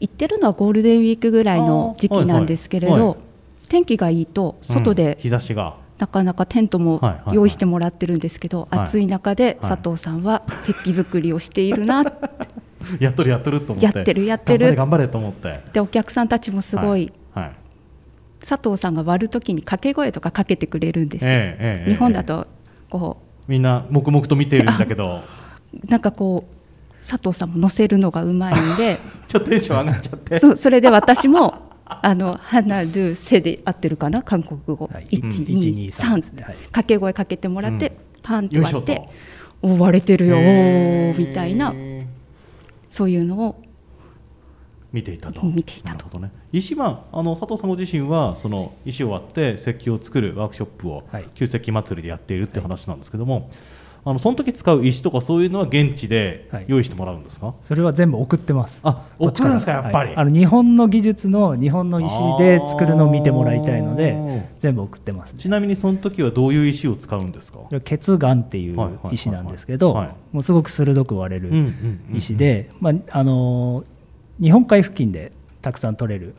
[0.00, 3.16] 行ってるのはゴールデンウィークぐらいの時期なんですけれど、はいはい、
[3.68, 5.76] 天気がいいと外で、うん、日差しが。
[5.98, 7.00] なかなかテントも
[7.32, 12.02] 用意してもらってるんですけど、暑い中で佐藤さんは石器作りをしているな
[13.00, 13.84] やっとるやっとると思って。
[13.84, 14.74] やってるやってる。
[14.74, 15.60] 頑張れと思って。
[15.72, 17.54] でお客さんたちもすごい、はい、はい、
[18.40, 22.46] 佐藤さんが割るときに掛け声とかかけてくれるんですよ、えーえー、日本だと
[22.90, 23.18] こ
[23.48, 23.50] う。
[23.50, 25.22] みんな黙々と見てるんだけど。
[25.88, 28.98] なんかこう佐藤さんも乗せるのがうまいんで。
[29.26, 30.38] ちょっとテンション上がっちゃって。
[30.38, 34.22] そそれで私もあの「花ルセ」で合ってるかな？
[34.22, 39.02] 韓国語、はい、123、掛け声かけてもらって、うん、パンと割って
[39.60, 40.36] 「お割れてるよ」
[41.18, 41.74] みたいな
[42.92, 43.60] そういうのを
[44.92, 45.42] 見ていたと。
[45.42, 46.18] 見ていたと。
[46.20, 51.02] ね、石はあの佐藤さんご自身はその石を割って石器を作るワークショップを
[51.34, 53.44] 旧石器祭りでやっているっていう話なんですけども、はい
[54.04, 58.80] あのその時使う石とかそういうのは現地で用意してもらうんですか、はい、それは全部送ってます。
[58.82, 67.60] あ送るんですかやっぱり、はい、あの日本の技術の日本の石で作るのを見てもらいたいので全部送ってます、ね、ちなみにその時はどういう石を使うんですか？
[67.84, 69.94] 血岩っていう石なんですけど
[70.32, 71.52] もうすごく鋭く割れる
[72.12, 73.84] 石でまああの
[74.40, 76.34] 日本海付近でたくさん取れる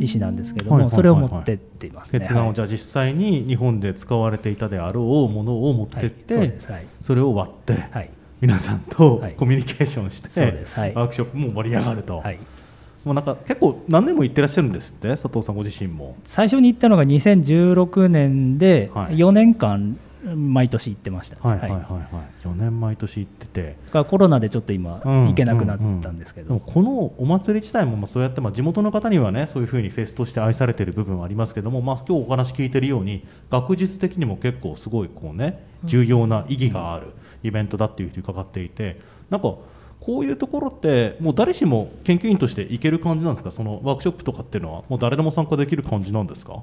[0.00, 12.22] 石なんですけども、それを持ってっています、ね、血岩をじゃあ実際に日本で使われていたであろうものを持ってって、はい、そはい、それを割って、はい、皆さんとコミュニケーションして、はい、ワークショップも盛り上がると。
[13.04, 15.08] もうなんか結構何年も行ってらっしゃるんですって？
[15.08, 16.16] 佐藤さんご自身も。
[16.24, 21.98] 最初に行ったのが2016年で4年間毎年行ってました、はいはいはいは
[22.42, 23.76] い、4年毎年行ってて。
[24.04, 26.62] コロナでちょっと今行けなくなったんですけど、うんうん。
[26.62, 39.00] うん、このお祭り自体もまあそうやってまあ地元の方にはねそういうふうにフェスとして愛されている部分はありますけども、まあ、今日お話聞いているように学術的にも結構すごいこうね重要な意義がある、イベントだっていうふうに伺っていて
[39.30, 39.54] なんか
[40.00, 43.50] こういうところってもう誰しも研究員としていける感じなんですか？
[43.50, 46.62] そのワークショップとかっていうのはもう誰でも参加できる感じなんですか？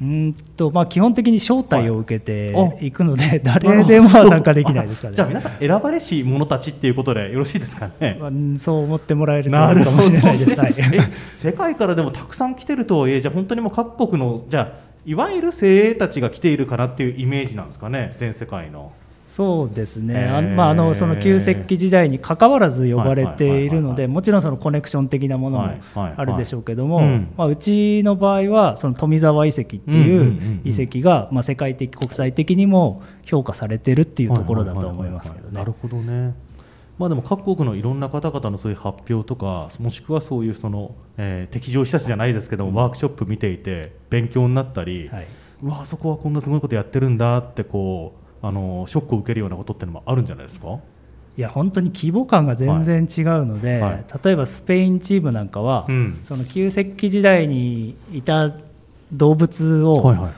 [0.00, 10.74] うんとまあ、基本的に招待を受けていくので、はい、誰でも参加できないですかね、じゃあ皆さん選ばれし者たちっていうことでよろしいですかね、まあ、そう思ってもらえるかもしれないです、はい、
[11.34, 18.92] 世界からでもたくさん来てるとはいえじゃあ本当にもう各国のじゃあいわゆる精鋭たちが来ているかなっていうイメージなんですかね全世界の。
[19.28, 27.00] そうですね、あまあ、あのその旧石器時代にかかわらず呼ばれているので、もちろんそのコネクション的なものもあるでしょうけども、
[27.36, 35.54] まあ、うちの場合は、その富沢遺跡っていう遺跡が、まあ、世界的、国際的にも評価されてるっていうところだと思いますけどね。
[35.54, 36.34] なるほどね。
[36.98, 45.26] まあ、でも各国のいろんな方々のそういう発表とかもしくはそういうその、えー、適上施設じゃないですけども、ワークショップ見ていて勉強になったり、はい、
[45.62, 50.78] うわあそこはこんなすごいことやってるんだってこうあのショックを受けるようなことってのもあるんじゃないですか？
[51.36, 53.92] いや本当に規模感が全然違うので、はい。
[53.92, 58.52] はい、例えばスペインチームなんかは、うん、その旧石器時代にいた
[59.12, 60.32] 動物を、はいはい、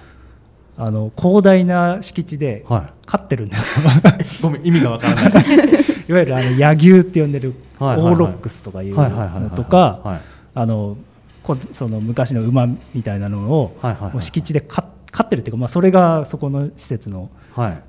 [0.77, 2.67] あの広大な敷地で
[3.07, 3.83] 飼ってるんです。
[3.83, 5.45] よ、はい、ごめん意味がわからない。
[6.09, 10.21] いわゆるあの野牛って呼んでるオーロックスとかいうのとか
[10.55, 10.97] あの
[11.73, 13.77] その昔の馬みたいなのを
[14.19, 17.31] 敷地で飼って飼ってるっていうか、まあ、それがそこの施設の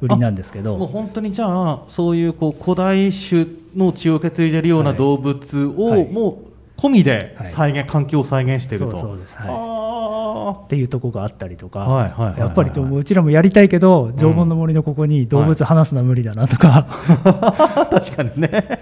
[0.02, 8.98] 売りなんですけど、はい、もう本当にじゃあそういうこう古代種の血を受け継いでるような動物を、はい、もう込みで再現、はい、環境を再現していると。
[8.98, 9.38] そうです。
[9.38, 16.88] はい、っていうところがあったりとか、やっぱりうちらもやりたいけど縄文の森のここに動物話すのは無理だなとか、
[17.92, 18.80] 確かにね。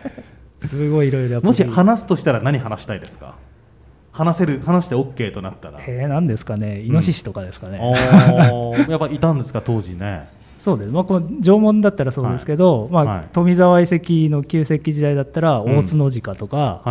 [0.61, 3.35] すごいいろいろもし話すとしたら何話したいですか？
[4.11, 5.79] 話せる話して OK となったら。
[5.85, 6.81] えー、なんですかね。
[6.81, 10.39] イノシシとかですかね、うん、 やっぱいたんですか当時ね。
[10.59, 16.81] そうです、まあ、この縄文だったらそうですけど、はい、まあ、はい、富沢遺跡の旧石器時代だったら大角鹿とか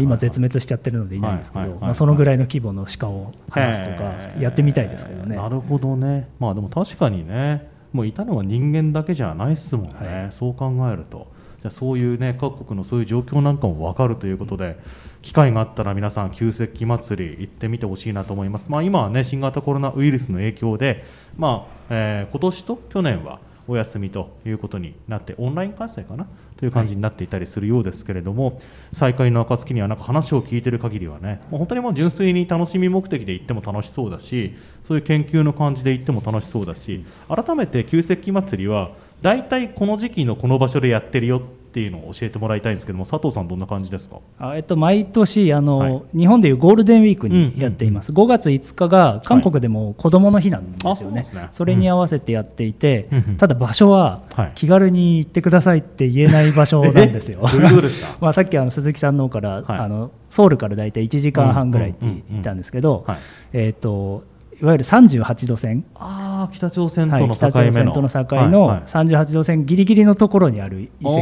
[0.00, 5.36] 今絶滅しちゃってるのでいないんですけど、まあ、そのぐらいの規模の鹿を話すとかやってみたいですけどね。
[5.36, 11.28] なるほどね、まあ、でも確かにねもういたのは人間だけじゃないっすもんね、はい、そう考えると。
[11.62, 14.78] じゃそういうね各国のそういう状況なんかも分かるということで。
[15.26, 21.04] 機会があったら皆さん旧石器祭り行ってみてほしいなと思います、まあ、今はね新型コロナウイルスの影響で、
[21.36, 26.28] まあえー、今年と去年はお休みということになってオンライン開催かな？
[26.56, 28.56] という感じになっていたりするようですけれども、はい、
[28.92, 41.42] 再開の暁にはなんか話を聞いてる限りはねもう本当にもう純粋に楽しみ目的で行っても楽しそうだしそういう研究の感じで行っても楽しそうだし改めて旧石器祭りは大体この時期のこの場所でやってるよ
[41.76, 44.16] っていうのを教えてもらいたいんですけども佐藤さんどんな感じですか？
[44.38, 51.16] あ、えっと、毎年あの、はい、日本でいうゴールデンウィークにやっています、うんうん、5月5日が韓国でも子どもの日なんですよね。
[51.16, 54.22] はいそね、それに合わせてやっていて、うん、ただ場所は
[54.54, 57.42] 気軽に行ってくださいって言えない場所なんですよ。
[58.22, 63.04] まあさっきあの鈴木さんの方から、はい、あのソウルから大体1時間半ぐらいって言ったんですけど、
[63.52, 64.24] えっ、と
[64.60, 65.84] いわゆる38度線。
[65.94, 71.14] あ北朝鮮との境目の、はい、北朝鮮との境の38度線ぎりぎりのところにある遺跡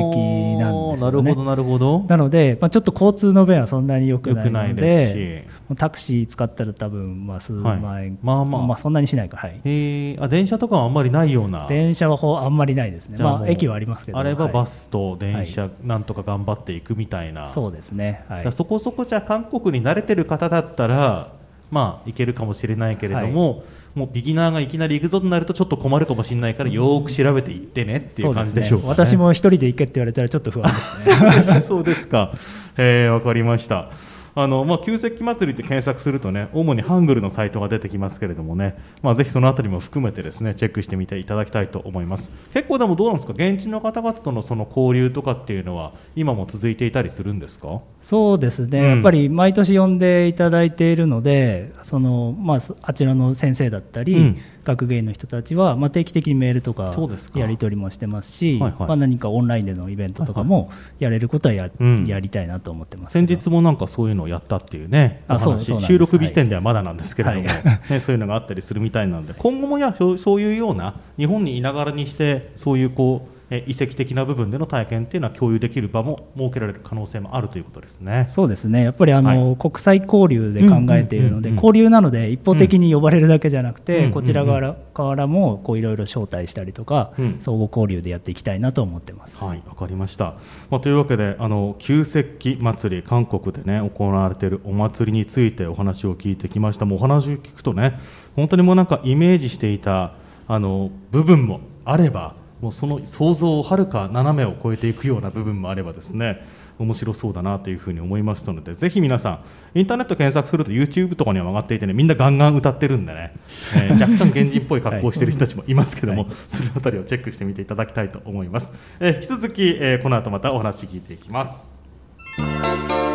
[0.58, 1.10] なんですよね。
[1.10, 2.04] なるほどなるほど。
[2.08, 9.36] なので、まあ、ちょっと交通の便はそんなに良くないのでタクシー使ったら多分まあ数万円、はい、まあまあ、まあ、そんなにしないか。
[9.36, 9.60] はい。
[9.64, 11.66] へあ電車とかはあんまりないような。
[11.66, 13.22] 電車はほあんまりないですね。
[13.22, 21.32] まあ駅はありますけどあればバスと電車、なんとか頑張っていくみたいな、そうですね、はい、そこそこじゃ韓国に慣れてる方だったら
[21.74, 23.62] まあいけるかもしれないけれども、はい。
[23.94, 31.60] もうビギナーがいきなり行くぞとなるとちょっと困るかもしれないからよく調べていってねっていう感じでしょう、ね、私も一人で行けって言われたらちょっと不安ですね。
[31.62, 32.32] そうですか、
[32.76, 33.90] えー、分かりました
[34.36, 42.30] あのまあ、旧石器祭りって検索するとね主にハングルのサイトが出てきますけれどもね、まあ、ぜひそのあたりも含めてですねチェックしてみていただきたいと思います。
[42.52, 43.32] 結構でもどうなんですか？
[43.32, 47.80] 現地の方々とのその交流とかっていうのは今も続いていたりするんですか？
[48.00, 56.94] そうですね、うん、やっぱり毎年呼んでいただいているのでその、まあ、あちらの先生だったり、うん学芸の人たちは、まあ、定期的にメールとか
[57.34, 78.24] やり取りもしてますし、はいはい、まあ、何かオンラインでのイベントとかもやれることはやはいはい、やりたいなと思ってます先日もなんかそういうのをやったっていうねあそう収録日時点ではまだなんですけれども、はい、ね、そういうのがあったりするみたいなので今後もやそういうような日本にいながらにしてそういうこう遺跡的な部分での体験っていうのは共有できる場も設けられる可能性もあるということですね。
[78.26, 78.82] そうですね。
[78.82, 89.36] やっぱりあの、はい、国際交流で考えているので、交流なので一方的に呼ばれるだけじゃなくて、うん、こちら側からもこういろいろ招待したりとか、うん、相互交流でやっていきたいなと思ってます。
[89.36, 90.34] はい、わかりました。
[90.70, 96.86] まあ、というわけであの旧石器祭り韓国でね行われているお祭りについてお話を聞いてきました。
[96.86, 97.98] もうお話を聞くとね
[98.36, 100.14] 本当にもうなんかイメージしていた
[100.48, 106.42] あの部分もあればもうその想像をはるか斜めを超えていくような部分もあればですね
[106.78, 109.30] 面白そうだなというふうに思いましたのでぜひ皆さ
[109.74, 113.32] んインターネット検索すると YouTube とかには上がっていてねみんなガンガン歌ってるんでね、
[113.76, 123.13] えー、 若干原人っぽい格好をしている人たちもいますけども、はい、 そのあたりをチェックしてみていただきたいと思います、えー、引き続き、えー、この後またお話聞いていきます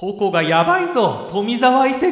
[0.00, 2.04] ここがやばいぞ富沢遺跡。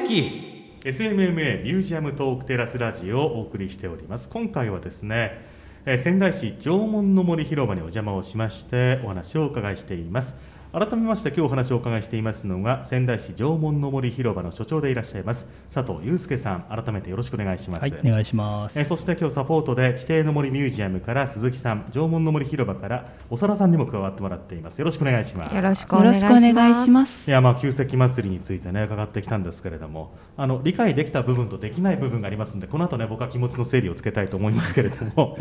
[0.82, 4.28] SMMA ミュージアムトークテラスラジオをお送りしております。
[4.28, 5.46] 今回はですね、
[5.84, 10.34] え仙台市縄文の森広場にお邪魔をしましてお話をお伺いしています。
[10.78, 16.64] 改めまして今日お話をお伺いしていますのが仙台市縄文の森広場の所長でいらっしゃいます佐藤祐介さん。
[16.64, 18.78] 改めてよろしくお願いします、はい、お願いします。
[18.78, 24.78] えそして今日サポートで地底の森ミュージアムから鈴木さん縄文の森広場からおさらさんにも加わってもらっています。
[24.78, 25.54] よろしくお願いします。
[25.54, 27.30] よろしくお願いします。
[27.30, 35.38] いやまあ旧石祭りについてね伺ってきたんですけれどもあの理解できた部分とできない部分がありますのでこの後ね僕は気持ちの整理をつけたいと思いますけれども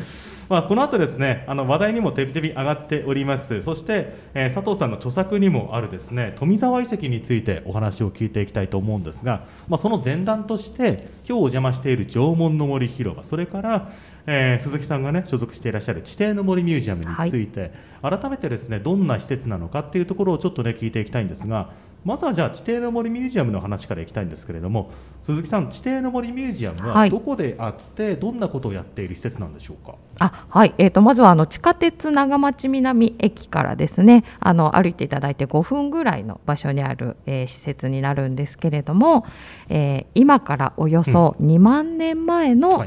[0.49, 3.61] まあこの後ですねあの話題にもてびてび上がっております。
[3.61, 13.23] そして、えー、佐藤さんの著作にもあるですね富沢遺跡についてお話を聞いていきたいと思うんですが、まあ、その前段として今日お邪魔している縄文の森広場。
[13.23, 13.91] それから、
[14.27, 17.71] えー、鈴木さんがね所属していらっしゃる地底の森ミュージアムについて、
[18.01, 21.69] はい、改めてですねどんな施設なのかっていうところをちょっとね聞いていきたいんですが
[22.05, 24.91] まずはじゃあ地底の森ミュージアムの話からいきたいんですけれども
[25.23, 29.95] 鈴木さん地底の森ミュージアムはどこであって、はい、どんなことをやっている施設なんでしょうか？
[30.19, 39.25] あはい、えーと、まずはあの地下鉄長町南駅からですねあの歩いていただいて5分ぐらいの場所にある、えー、施設になるんですけれども、
[39.69, 42.85] えー、今からおよそ2万年前の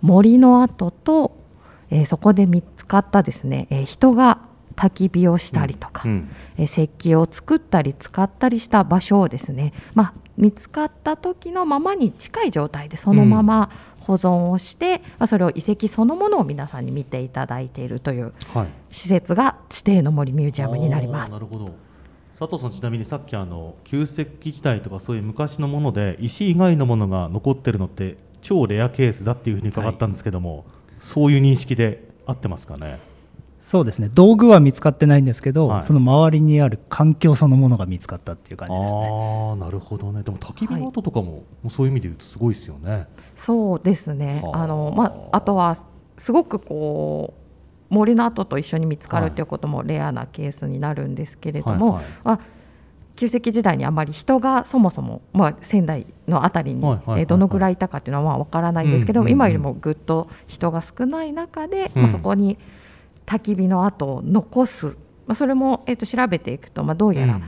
[0.00, 13.70] 森の跡と、うんはい、えー、そこで見つかったですね、えー、人が焚き火をしたりとか、うん、え石器を作ったり使ったりした場所をですね、まあ、見つかった時のままに近い状態でそのまま
[14.00, 18.32] 保存をして、うん、まあ、それを遺跡そのものを皆さんに見ていただいているという
[18.90, 21.32] 施設が地底の森ミュージアムになります。
[21.32, 21.74] なるほど。
[22.38, 30.64] 佐藤さんちなみにさっきあの旧石器時代とかそういう昔のもので石以外のものが残ってるのって超レアケースだっていうふうに伺ったんですけども、はい、
[31.00, 32.98] そういう認識で合ってますかね？
[33.64, 34.10] そうですね。
[34.12, 39.08] 道具は見つかってないんですけど、はい、その周りにある環境そのものが見つかったっていう感じですね。
[39.52, 40.22] あなるほどね。
[40.22, 43.06] でも焚き火の跡とかも、はい、そういう意味で言うとすごいですよね。
[43.36, 44.44] そうですね。
[44.52, 44.66] あ。
[44.66, 45.78] の、まあ、あとは
[46.18, 47.32] すごくこ
[47.90, 52.38] う森の跡と一緒に見つかるということもレアなケースになるんですけれども、はいはい、
[53.16, 62.58] 旧石器時代にあまり人がそもそも、まあ、仙台の辺りに、えどのぐらいいたかというのは分からないんですけど、今よりもぐっと人が少ない中で、まあ、そこに、
[63.26, 67.40] 焚き火の跡を残す、まあ、それも、えー、と調べていくと、まあ、どうやら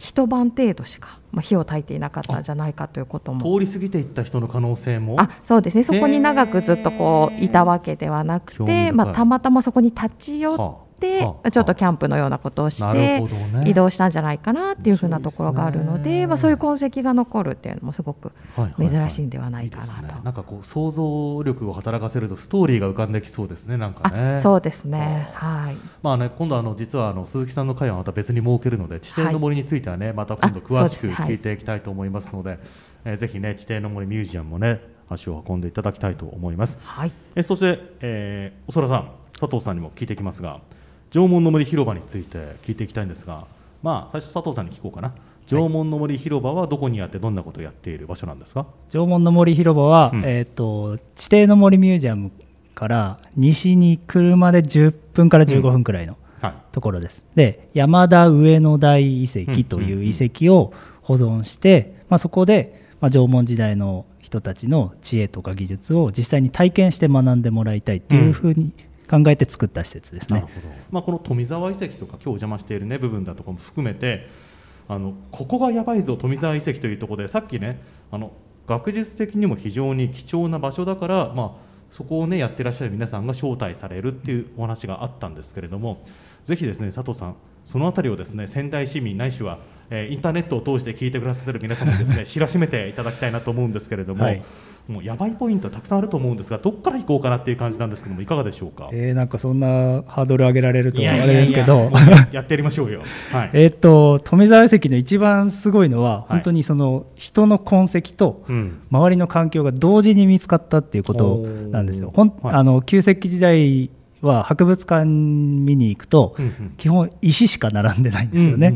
[0.00, 3.58] 一晩程度しか、まあ、火を焚いていなかったんじゃないかということも。
[3.58, 5.20] 通り過ぎていった人の可能性も。
[5.20, 5.84] あそうですね。
[5.84, 13.22] そこに長くずっとこういたわけではなくて、まあ、たまたまそこに立ち寄って、はあ、ちょっとキャンプのようなことをして、
[13.64, 18.32] 移動したんじゃないかなっていうふうなところがあるので、まあ、そういう痕跡が残るっていうのもすごく
[18.78, 24.40] 珍しいんではないかなと、はいはいはいなんかこう想像力を働かせるとストーリーが浮かんできそうですねなんかね。
[24.42, 25.30] そうですね。
[25.34, 25.76] はい。
[26.02, 32.58] まあね今度あの実はあの鈴木さんの会はまた別に設けるので地底の森についてはね、また今度詳しく聞いていきたいと思いますので、で
[33.04, 36.78] えー、ぜひね地底の森ミュージアムもね足を運んでいただきたいと思います。
[36.82, 40.60] はい、えそして、えー、おそらさん佐藤さんにも聞いていきますが
[41.10, 43.46] 縄文の森広場について聞いていきたいんですが、
[43.82, 45.12] まあ、最初佐藤さんに聞こうかな。
[45.46, 48.66] 縄文の森広場はどこにあってどんなことをやっている場所なんですか？
[48.90, 52.30] 縄文の森広場は、うん、えーと、地底の森ミュージアム
[52.76, 56.16] から西に車で10分から15分くらいの、
[56.70, 57.24] ところです。
[57.34, 68.72] で山田上野大遺跡という遺跡を保存して、まあ、そこで、まあ、縄文時代の人たちの知恵とか技術を実際に体験して学んでもらいたいっていうふうに
[69.10, 70.44] 考えて作った施設ですね。
[70.92, 74.28] まあ、この富沢遺跡とか今日お邪魔している、ね、部分だとかも含めて
[74.88, 77.82] あのここがやばいぞ富沢遺跡というところでさっきね
[78.12, 78.32] あの
[78.68, 86.04] 学術的にも非常に貴重な場所だから、まあ、そこをねやってらっしゃる皆さんが招待されるっていうお話があったんですけれども
[86.44, 89.58] ぜひですね佐藤さんその辺りをですね仙台市民ないしは、
[89.90, 94.42] えー、インターネットを通して聞いてくださってる皆様にですね知らしめていただきたいなと思うんですけれども、はい、
[94.90, 98.90] もうやばいポイントたくさんあると思うんですがどこから行こうかなっていう感じなんですけどもいかがでしょうか？
[98.92, 101.90] えー、なんかそんなハードル上げられるとあれですけど
[102.32, 103.02] やってやりましょうよ。
[103.30, 108.44] はい、えっと富沢遺跡の一番すごいのは、本当にその人の痕跡と
[108.90, 111.36] 周りの環境が同時に見つかったっていうこと
[111.70, 112.12] なんですよ。
[112.14, 113.90] ほんあの旧石器時代
[114.22, 116.36] は博物館見に行くと、
[116.76, 118.74] 基本石しか並んでないんですよね。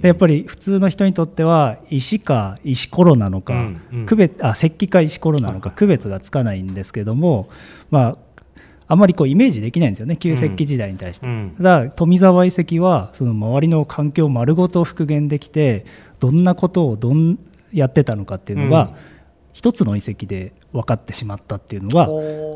[0.00, 3.70] でやっぱり普通の人にとっては石か石ころなのか、
[4.06, 7.48] 区別あ石器か石ころなのか区別がつかないんですけども、
[7.90, 8.18] まあ
[8.88, 15.84] あんまりこうイメージできないんですよね旧石器時代に対して、うん、ただ富沢遺跡はその周りの環境丸ごと復元できて
[16.20, 17.38] どんなことをどん
[17.72, 18.96] やってたのかっていうのが、うん、
[19.56, 22.08] 一つの遺跡で分かってしまったっていうのは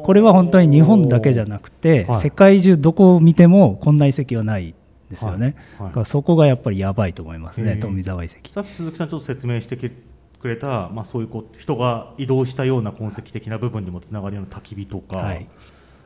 [0.05, 4.75] これは本当に日本だけじゃなくて、世界中どこを見てもこんな遺跡はない
[5.09, 5.93] ですよね、はい。
[5.95, 8.53] はい、そこがやっぱりやばいと思いますね富沢遺跡。
[8.53, 9.91] さっき鈴木さんちょっと説明してく
[10.47, 15.49] れた、まあ、そういうこう人が移動したような痕跡的な部分にもつながるような焚き火とか、はい、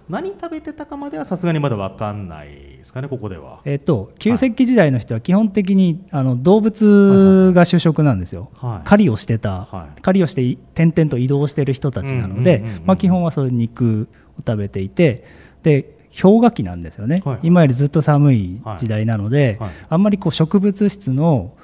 [0.09, 3.61] 何食べてたかまではさすがにまだ分かんないですかねここでは。
[3.65, 8.51] えっ、と旧石器時代の人は基本的に、あの動物が主食なんですよ。
[8.59, 15.25] はい、狩りをしてた、はい、狩りをして点々と移動してる人たちなので、まあ基本はそういう肉を食べていて、
[15.63, 21.55] で氷河期なんですよね、はい、今よりずっと寒い時代なので、あんまりこう植物質の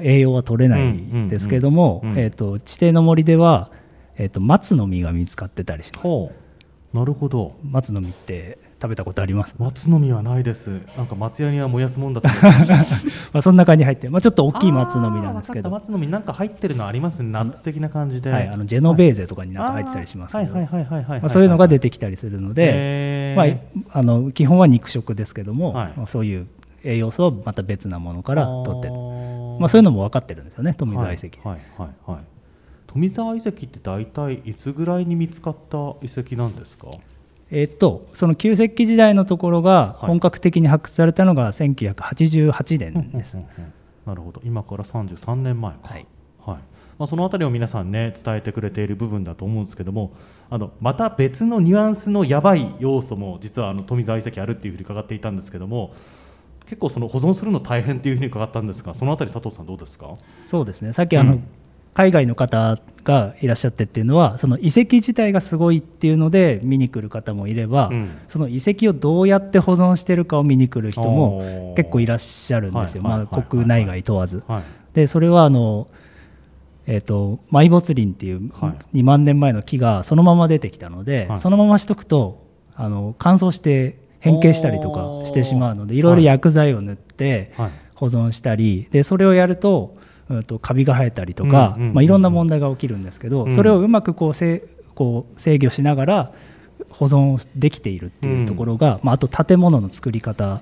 [0.00, 3.70] 栄養は取れないんですけども、えっ、と地底の森では
[4.16, 6.41] えっ、と松の実が見つかってたりします。
[6.92, 7.56] なるほど。
[7.64, 9.54] 松の実って食べたことあります？
[9.58, 10.80] 松の実はないです。
[10.96, 12.76] なんか松屋には燃やすもんだと思いました。
[13.32, 15.70] まあそんな感じ入ってまあちょっと大きい松の実なんですけど。
[15.70, 17.30] 松の実なんか入ってるのありますね。
[17.30, 21.28] ナッツ的な感じで、はい、あのジェノベーゼとかになんか入ってたりしますけど。
[21.28, 23.44] そういうのが出てきたりするので、ま
[23.92, 26.46] あ、あの基本は肉食ですけども、はい、そういう
[26.84, 28.94] 栄養素はまた別なものから取ってる。
[29.58, 32.24] まあ、そういうのも分かってるんですよね富澤遺跡、はいはいはいはい
[32.92, 36.88] 富沢遺跡って大体いつぐらいに見つかった遺跡なんですか？
[37.50, 43.36] えっと、その旧石器時代のところが本格的に発掘されたのが1988年です。
[44.06, 44.40] なるほど。
[44.44, 46.06] 今から33年前か、はい、
[46.46, 46.56] はい、
[46.98, 50.12] まあ、その辺りを皆さんね伝えてくれている部分だと思うんですけども
[50.48, 55.94] あのまた別のニュアンスのやばい要素も実はあの富沢遺跡あるっていうふうに伺っていたんですけども
[56.64, 60.16] 結構その保存するの大変っていうふうに伺ったんですがその辺り佐藤さんどうですか？
[60.42, 60.94] そうですね。
[60.94, 61.44] さっきあの、うん
[61.94, 74.42] 海外の方がいらっしゃってっていうのはその遺跡自体がすごいっていうので見に来る方もいれば、うん、その遺跡をどうやって保存してるかを見に来る人も結構いらっしゃるんですよ、まあ、国内外問わず。
[74.94, 75.88] でそれはあの、
[76.86, 78.48] えーと、埋没林っていう
[78.94, 86.02] 2万年前の木がそのまま出てきたので、はい、そのまましとくとあの乾燥して変形したりとかしてしまうのでい。
[86.02, 87.52] ろいろ薬剤を塗って
[87.94, 89.94] 保存したりでそれをやると
[90.46, 94.64] とカビが生えたりとか、まあ、いろんな問題が起きるんですけど、それをうまくこうせ
[94.94, 96.32] こう制御しながら
[96.90, 100.60] 保存できているっていうところが、まあ、あと建物の作り方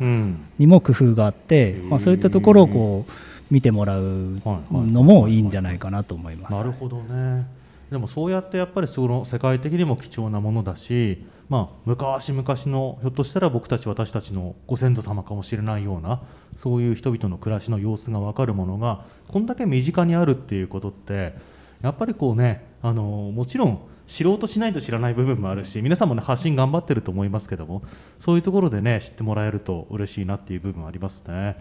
[0.59, 3.13] にも工夫があって、まあ、そういったところをこう
[3.51, 4.41] 見てもらう
[4.71, 6.55] のもいいんじゃないかなと思います。
[6.55, 7.47] なるほどね。
[7.91, 16.23] でもそうやってやっぱりその世界的にも貴重なものだしまあ、昔々のひょっとしたら僕たち私たちのご先祖様かもしれないような
[16.55, 21.35] そういう人々の暮らしの様子が分かるものがこんだけ身近にあるっていうことって
[21.83, 27.83] やっぱりこうねあのもちろん知ろうとしないと知らない部分もあるし皆さんもね発信頑張ってると思いますけども
[28.21, 31.57] そういうところでね知ってもらえると嬉しいなっていう部分ありますね。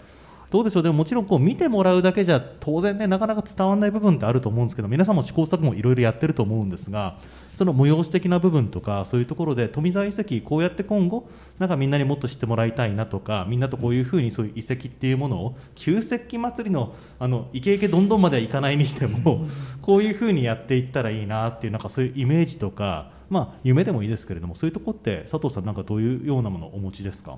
[0.52, 0.84] どうでしょう？
[0.84, 7.20] でももちろんこう見てもらうだけじゃ当然ねなかなか伝わらない部分ってあると思うんですけど皆さんも試行錯誤いろいろやってると思うんですが
[7.58, 11.30] その催し的な部分とかそういうところで富沢遺跡こうやって今後
[11.60, 19.46] なんかみんなにもっと知ってもらいたいなとかみんなとこういうふうにそういう遺跡っていうものを旧石器祭りのあのイケイケどんどんまではいかないにしても
[19.82, 27.38] こういうふうにやっていったらいいなっていうなんかそういうイメージとかまあ夢でもいいですけれどもそういうとこって佐藤さんなんかどういうようなものをお持ちですか？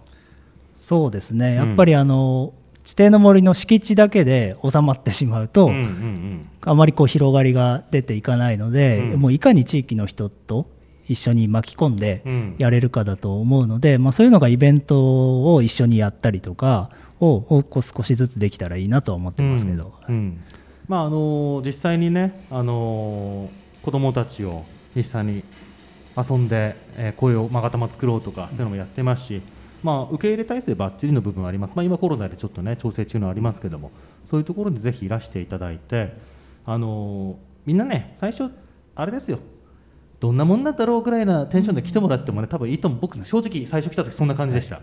[0.76, 1.55] そうですね。
[1.55, 10.68] やっぱりあの、うん地底の森の敷地だけで収まってしまうと、うんうんうん、あまりこう広がりが出ていかないので、うん、もういかに地域の人と
[11.08, 12.24] 一緒に巻き込んで
[12.58, 20.44] やれるかだと思うので、うん、まあ、そういうのがイベントを一緒にやったりとかをこう少しずつできたらいいなとは思ってますけど、うん、
[20.88, 23.50] まあ、あの実際にね、あの
[23.84, 24.64] 子どもたちを
[24.96, 25.44] 実際に
[26.18, 29.42] 遊んで、えー、声をまがたま作ろうとかそういうのもやってますし、
[29.84, 33.92] まあ、受け入れ体制ばっちりの部分はあります、まあ、今コロナでちょっとね調整中のありますけども
[34.24, 36.16] そういうところでぜひいらしていただいて
[36.66, 38.52] あのみんなね最初
[38.96, 39.40] あれですよ。
[40.20, 43.00] どんなもんなんだろうぐらいなテンションで来てもらってもね多分いいと思う。
[43.02, 44.82] 僕正直最初来た時そんな感じでした、は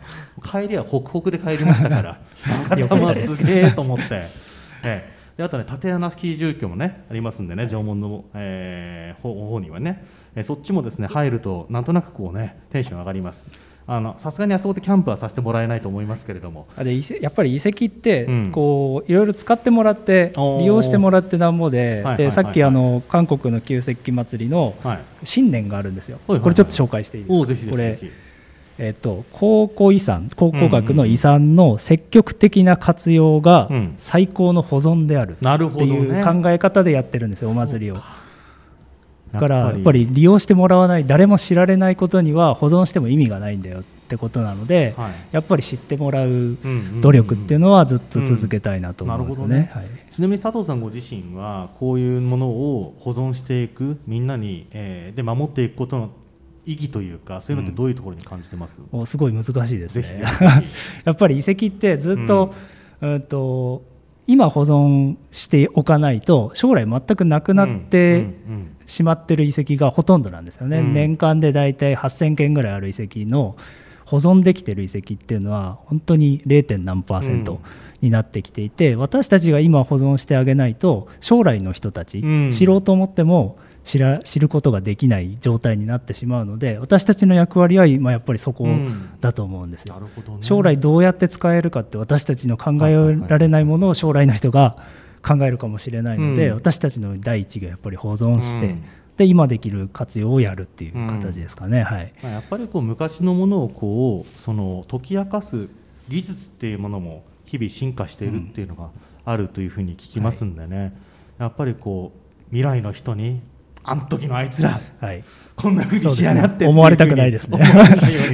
[0.62, 2.20] い、帰りはホクホクで帰りましたから。
[2.68, 4.28] 頭すげえと思って、え
[4.84, 13.44] え、であとね縦穴スキー住居もねありますんでね縄文の、えー、方にはね、えそっちもですね入るとなんとなくこうねテンション上がります
[14.18, 16.66] さすがにあそこでキャンプはさせてもらえないと思いますけれども。
[16.76, 24.74] あでやっぱり遺跡ってこう、いろいろ使ってもらって利用してもらってなんぼで,、でさっきあの韓国の旧石器祭りの
[25.22, 27.98] 新年があるんですよ、これちょっと紹介していいですか、これ
[28.80, 37.96] えーと、考古遺産考古学の遺産の積極的な活用が最高の保存であるっていう考え方でやってるんですよ、お祭りを。
[39.32, 40.08] だからやっぱり。
[40.10, 46.56] 利用してもらわない誰も知られないことには保存しても意味がないんだよってことなので、はい、やっぱり知ってもらう
[47.00, 49.70] 努力っていうのはずっと続けたいなと思いますね,、
[50.10, 56.10] ちなみに佐藤さんご自身はこういうものを保存していくみんなに、えー、で守っていくことの
[56.64, 60.22] 意義というかそういうのってどういうところに感じてます、うん、すごい難しいですね。
[61.04, 62.54] やっぱり遺跡ってずっと,、
[63.00, 63.20] うん。
[63.22, 63.82] と
[64.26, 68.26] 今保存しておかないと将来全くなくなって
[68.88, 73.56] しまってる遺跡がほとんどなんですよね、うん、年間で大体8000件ぐらいある遺跡の
[74.06, 76.82] 保存できてる遺跡っていうのは本当に 0.
[76.82, 77.60] 何パーセント
[78.00, 88.66] になってきていて、私たちが今保存してあげないと将来の人たち、知ろうと思っても知ら知ることができない状態になってしまうので私たちの役割は今やっぱりそこ
[89.20, 94.76] だと思うんですよ、うんね、将来どうやって使えるかって私たちの考えられないものを将来の人が
[95.28, 98.84] 考えるかもしれないので、うん、私たちの第一がやっぱり保存して、うん、
[99.18, 105.68] で今できる活用をやるっていう形ですかね、はい、やっぱりこう昔のものをこうその解き明かす
[106.08, 108.88] 技術っていうものも日々進化しているっていうのが
[109.24, 110.92] あるというふうに聞きますんでね、はい、
[111.40, 113.40] やっぱりこう未来の人に
[113.90, 115.24] あの時のあいつら、はい、
[115.56, 117.58] こんなふうに仕上がって、ね、思われたくないですね。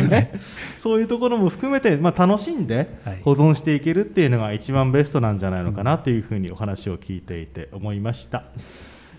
[0.08, 0.32] ね。
[0.78, 2.88] そういうところも含めて、まあ、楽しんで
[3.22, 8.44] 保存していけるっていうのが一番ベストなんじゃないのかなというふうにお話を聞いていて思いました。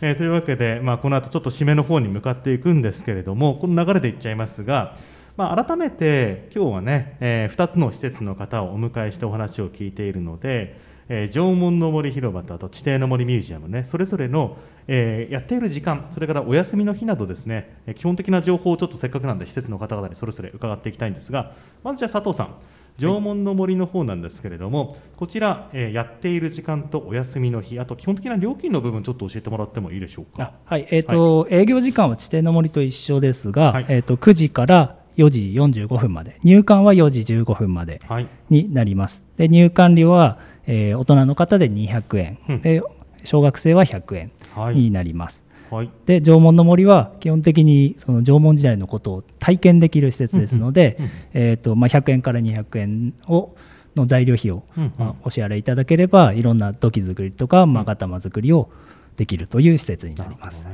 [0.02, 4.98] えー、というわけで、まあ、この後ちょっと締めの方に向かっていくんですけれどもこの流れでいっちゃいますが、
[5.38, 10.78] まあ、改めて今日はね、えー、2つの施設の方をお迎えしてお話を聞いているので、
[11.10, 13.84] えー、縄文の森広場とあと地底の森ミュージアムね。
[13.84, 21.54] それぞれのえー、やっている時間、それからお休みの日などですね、基本的な情報をちょっとせっかくなんで施設の方々にそれぞれ伺っていきたいんですが、
[21.84, 22.56] まずじゃあ佐藤さん、
[23.00, 30.54] 縄文の森の方なんですけれども、こちら、えー、やっている時間とお休みの日、あと基本的な料金の部分、ちょっと教えてもらってもいいでしょうか？
[30.66, 38.02] はい、えっ、ー、と、はい、営業時間は地底の森と一緒ですが、はい、えっ、ー、と9時から4時45分まで、入館は4時15分まで
[38.50, 39.24] になります。
[39.38, 42.82] で入館料は、えー、大人の方で200円、うん、で
[43.24, 44.32] 小学生は100円
[44.74, 45.44] になります。
[45.72, 50.98] はい、で縄文の森は基本的にその縄文時代のことを体験できる施設ですので、
[51.34, 53.56] えーとまあ、100円から200円を
[53.96, 54.64] の材料費を、
[54.98, 58.70] まあ、お支払いいただければいろんな土器作りとか勾玉作りを
[59.16, 60.68] できるという施設になります。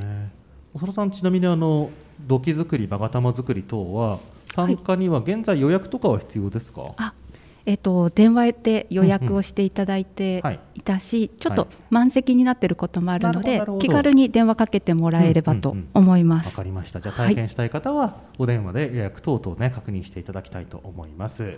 [0.73, 1.89] 長田さんちなみにあの
[2.27, 4.19] 土器作り勾玉作り等は
[4.53, 7.20] 参加には現在予約とかは必要ですか、はい
[7.65, 10.43] えっと、電話で予約をしていただいて
[10.75, 10.81] い。
[10.81, 16.47] たし、ちょっと満席になっていることもあるので、気軽に電話かけてもらえればと思います。
[16.47, 17.01] わ、かりました。
[17.01, 21.43] じゃあ体験したい方は、お電話で予約等々ね確認していただきたいと思います。
[21.43, 21.57] はい、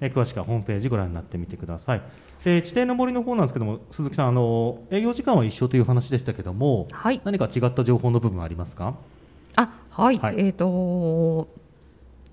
[0.00, 2.02] え詳しくはホームページご覧になってみてください。
[2.44, 8.96] で地底の森の方なんですけども鈴木さんあの営業時間は一緒という話でしたけども、はい、何か違った情報の部分ありますか？
[9.54, 11.48] あはい、はい、えっ、ー、と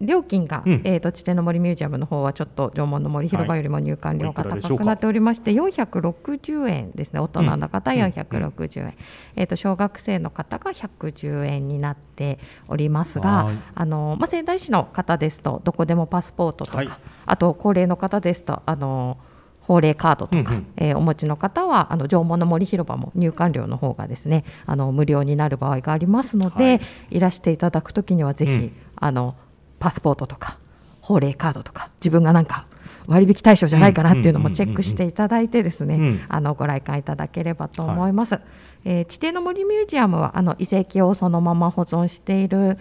[0.01, 7.19] 料金が、うん、えーと、地底の森ミュージアムの方はちょっと縄文の森広場よりも入館料が高くなっておりまして、はい、460円ですね。
[7.19, 8.93] 大人の方460円、うん、
[9.35, 16.89] えーと、小学生の方が110円になっておりますがあの、まあ、仙台市の方ですとどこでもパスポートとか、はい、
[17.25, 19.17] あと高齢の方ですとあの
[19.61, 26.81] 法令カードとか、うんうん、えー、お持ちの方はあの縄文の森広場も入館料の方がですねあの無料になる場合がありますので、はい、
[27.11, 29.35] いらしていただくときにはぜひ、うん、あの
[29.79, 30.57] パスポートとか
[31.01, 32.65] 法令カードとか自分がなんか
[33.07, 38.35] 割引対象じゃないかなっていうのもチェックしていただいてですね、あのご来館いただければと思います。
[38.35, 38.43] はい、
[38.85, 42.77] えー、地底の森ミュージアムはあの遺跡をそのまま保存している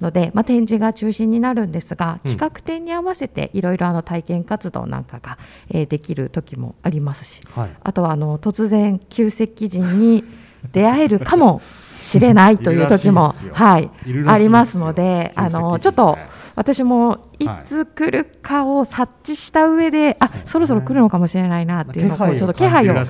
[0.00, 5.38] ので、まあ、展示が中心になるんですが、企画展に合わせていろいろ体験活動なんかが、
[5.70, 10.24] えー、できる時もありますし、はい、あとはあの突然旧石器人に
[10.72, 11.60] 出会えるかも
[12.08, 13.90] しれないという時もはい
[14.26, 16.16] ありますのであのちょっと
[16.54, 23.06] 私もいつ来るかを察知した上で、あそろそろ来るのかもしれないなっていうのをちょっと気配を、はい、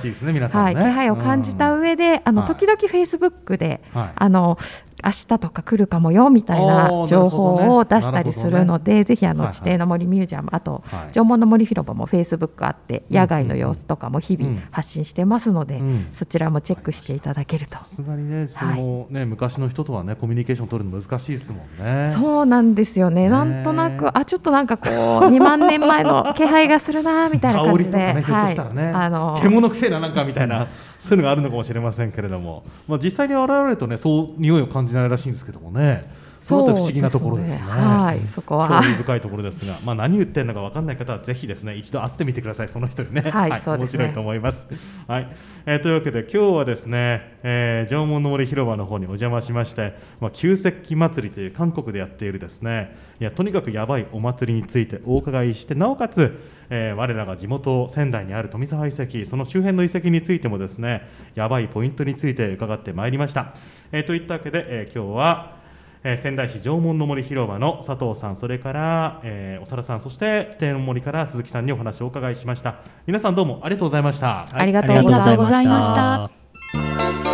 [0.75, 4.57] 気配を感じた上で、あの時々フェイスブックで、あの
[5.03, 15.87] 明日とか来るかもよみたいな情報を出したりするので、ね、ぜひあの、地底の森ミュージアムあと、はい、縄文の森広場もフェイスブックあって野外の様子とかも日々発信してますので、うん。
[15.89, 17.77] うん、そちらもチェックしていただけると。
[17.77, 22.11] さすがにねそのね、はい、昔の人とはねコミュニケーション取るの難しいですもんね。
[22.13, 30.67] そうなんですよね、ね、なんとなくあちょっとなんかこう2万年前の気配がするなみたいな感じで、ね、ひょっとしたらね、はい、あの獣くせえななんかみたいな
[30.99, 36.11] そういうのがあるのかもしれませんけれども、まあ、実際に現れるとねそう匂いを感じないらしいんですけどもね
[36.49, 37.61] そのあたり不思議なところですね。
[37.61, 42.69] はい、そこは興味深いところですが、まあ何言ってるのかわかんない方はぜひですね一度会ってみてください。
[42.69, 44.67] その人にね、はい、はい、面白いと思います。
[45.07, 45.29] はい、
[45.65, 56.39] えー、というわけで今日はですね、えー、縄文の森広場の方にお邪魔しまして、まあ旧石器祭りという韓国でやっているですね、いやとにかくやばいお祭りについてお伺いしてなおかつ、
[56.69, 63.53] えー、我らが地元仙台にある富沢遺跡その周辺の遺跡についてもですねやばいポイントについて伺ってまいりました。
[63.91, 65.58] えー、といったわけで、えー、今日は
[66.03, 72.75] えー、仙台市縄文の森広場の佐藤さん、それから、えー、長田さん、そして天の森から鈴木さんにお話をお伺いしました。
[73.05, 74.45] 皆さんどうもありがとうございました。
[74.51, 77.28] ありがとうございました。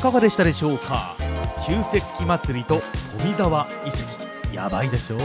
[0.00, 1.14] かがでしたでしょうか？
[1.66, 2.80] 旧石器祭りと
[3.18, 4.54] 富沢遺跡。
[4.54, 5.18] やばいでしょ？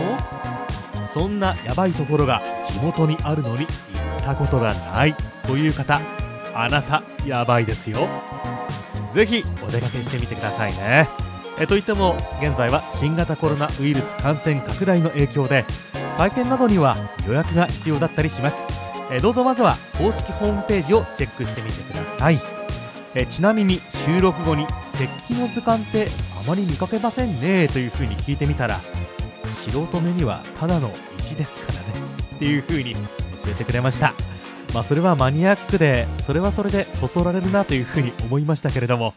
[1.04, 5.16] そんなやばいところが地元にあるのに行ったことがない。
[5.44, 6.02] という方
[6.54, 8.08] あなたやばいですよ。
[9.14, 11.08] ぜひお出かけしてみてくださいね。
[11.58, 15.64] えといっても現在は新型コロナウイルス感染拡大の影響で
[16.18, 18.68] 体験などには予約が必要だったりします。
[19.12, 22.55] えどうぞまずは公式ホームページをチェックしてみてください。
[23.16, 26.08] えちなみに収録後に石器の図鑑って
[26.38, 28.78] あまり見かけませんねというふうに聞いてみたら
[29.46, 32.06] 素人目にはただの石ですからね
[32.36, 33.00] っていうふうに教
[33.52, 34.14] えてくれました。
[34.74, 39.14] まあそれはマニアックでそれはそれでそそられるなというふうに思いましたけれども、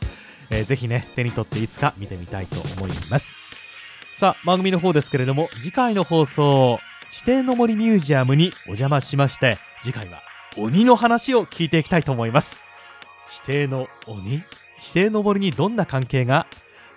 [0.50, 3.34] えー、ぜひね手に取っていつか見てみたいと思います。
[4.12, 6.78] さあ番組の方ですけれども次回の放送
[7.10, 10.22] 地底の森ミュージアムにお邪魔しまして次回は
[10.56, 12.67] 鬼の話を聞いていきたいと思います。
[13.28, 14.42] 地底の鬼？
[14.78, 16.46] 地底の森にどんな関係が？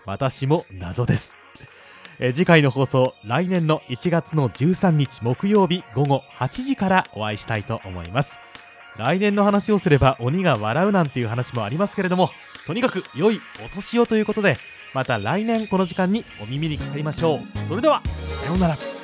[0.05, 1.35] 私も謎です。
[2.19, 8.39] え次回の放送来年の1月の13日木曜日午後8時からお会いしたいと思います。
[8.97, 12.29] 来年の話をすれば鬼が笑うなんていう話もありますけれども
[12.67, 14.57] とにかく良いお年をということで
[14.93, 17.63] また来年この時間にお耳にかかりましょう。
[17.63, 18.01] それでは
[18.43, 19.00] さようなら。